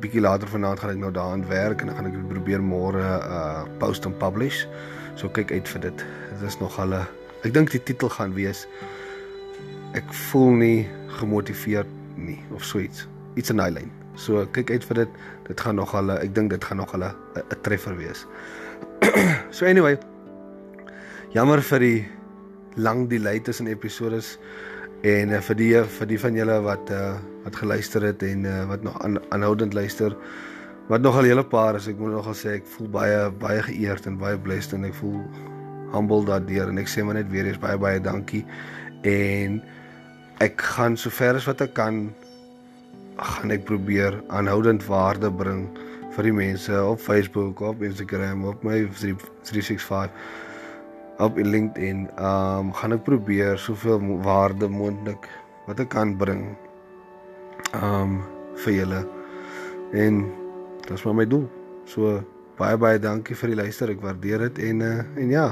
bietjie 0.00 0.20
later 0.20 0.48
vanaand 0.48 0.80
gaan 0.80 0.90
ek 0.90 1.02
nou 1.02 1.12
daaraan 1.12 1.46
werk 1.48 1.80
en 1.80 1.86
dan 1.86 1.96
gaan 1.96 2.10
ek 2.10 2.28
probeer 2.28 2.62
môre 2.62 3.04
uh 3.22 3.62
post 3.78 4.04
en 4.04 4.16
publish. 4.16 4.66
So 5.14 5.28
kyk 5.28 5.52
uit 5.52 5.68
vir 5.68 5.80
dit. 5.80 6.04
Dit 6.32 6.48
is 6.48 6.58
nog 6.58 6.78
al 6.78 6.94
'n 6.94 7.06
ek 7.42 7.54
dink 7.54 7.70
die 7.70 7.82
titel 7.82 8.08
gaan 8.08 8.34
wees 8.34 8.66
ek 9.98 10.12
voel 10.30 10.50
nie 10.60 10.88
gemotiveerd 11.18 11.88
nie 12.16 12.38
of 12.54 12.64
so 12.64 12.80
iets. 12.80 13.06
Iets 13.36 13.50
in 13.50 13.60
daai 13.60 13.70
lyn. 13.70 13.90
So 14.14 14.44
kyk 14.52 14.70
uit 14.70 14.84
vir 14.84 15.04
dit. 15.04 15.20
Dit 15.48 15.60
gaan 15.60 15.76
nog 15.80 15.94
al 15.94 16.14
ek 16.18 16.34
dink 16.34 16.50
dit 16.50 16.64
gaan 16.64 16.80
nog 16.80 16.92
al 16.94 17.04
'n 17.04 17.60
treffer 17.62 17.96
wees. 17.96 18.26
so 19.56 19.66
anyway. 19.66 19.98
Jammer 21.32 21.62
vir 21.62 21.78
die 21.80 22.08
lang 22.76 23.08
delay 23.08 23.40
tussen 23.40 23.66
episode 23.66 24.20
en 25.02 25.30
uh, 25.30 25.40
vir 25.40 25.56
die 25.56 25.72
vir 25.98 26.06
die 26.06 26.18
van 26.18 26.34
julle 26.34 26.60
wat 26.62 26.90
uh, 26.90 27.18
wat 27.44 27.56
geluister 27.56 28.02
het 28.02 28.22
en 28.22 28.44
uh, 28.44 28.64
wat 28.68 28.82
nog 28.82 28.96
aanhoudend 29.30 29.74
luister 29.74 30.16
wat 30.88 31.00
nogal 31.00 31.22
'n 31.22 31.26
hele 31.26 31.44
paar 31.44 31.76
is. 31.76 31.88
Ek 31.88 31.98
moet 31.98 32.12
nogal 32.12 32.34
sê 32.34 32.60
ek 32.60 32.66
voel 32.66 32.88
baie 32.88 33.30
baie 33.30 33.62
geëerd 33.62 34.06
en 34.06 34.18
baie 34.18 34.38
blessed 34.38 34.72
en 34.72 34.84
ek 34.84 34.94
voel 34.94 35.20
humble 35.92 36.24
daardeur 36.24 36.68
en 36.68 36.78
ek 36.78 36.88
sê 36.88 37.04
maar 37.04 37.14
net 37.14 37.30
weer 37.30 37.46
eens 37.46 37.58
baie 37.58 37.78
baie 37.78 38.00
dankie. 38.00 38.44
En 39.02 39.62
ek 40.42 40.60
gaan 40.74 40.96
so 40.98 41.12
ver 41.14 41.38
as 41.38 41.46
wat 41.46 41.62
ek 41.64 41.74
kan 41.78 42.04
gaan 43.22 43.54
ek 43.54 43.64
probeer 43.68 44.18
aanhoudend 44.34 44.84
waarde 44.88 45.30
bring 45.30 45.66
vir 46.12 46.28
die 46.28 46.34
mense 46.36 46.82
op 46.84 47.00
Facebook, 47.00 47.60
op 47.64 47.82
Instagram, 47.84 48.44
op 48.50 48.64
my 48.66 48.82
365 48.98 50.10
op 51.22 51.38
LinkedIn. 51.38 52.08
Um, 52.18 52.72
gaan 52.74 52.96
ek 52.96 53.06
probeer 53.06 53.60
soveel 53.60 54.00
waarde 54.26 54.68
moontlik 54.68 55.28
wat 55.68 55.80
ek 55.80 55.92
kan 55.94 56.16
bring. 56.18 56.44
Um, 57.78 58.20
vir 58.64 58.82
julle. 58.82 59.02
En 59.96 60.24
Dis 60.88 61.04
maar 61.06 61.14
my 61.14 61.26
doel. 61.26 61.46
So 61.86 62.18
baie 62.58 62.78
baie 62.80 63.00
dankie 63.02 63.36
vir 63.38 63.52
die 63.52 63.60
luister. 63.62 63.92
Ek 63.92 64.02
waardeer 64.02 64.48
dit 64.48 64.62
en 64.70 64.84
uh, 64.86 64.98
en 65.22 65.32
ja. 65.34 65.46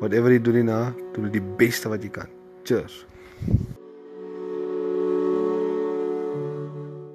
Whatever 0.00 0.32
jy 0.32 0.40
doen 0.44 0.62
hierna, 0.62 0.80
doen 1.14 1.28
dit 1.28 1.40
die 1.40 1.48
beste 1.60 1.92
wat 1.92 2.04
jy 2.04 2.12
kan. 2.20 2.38
Cheers. 2.64 3.04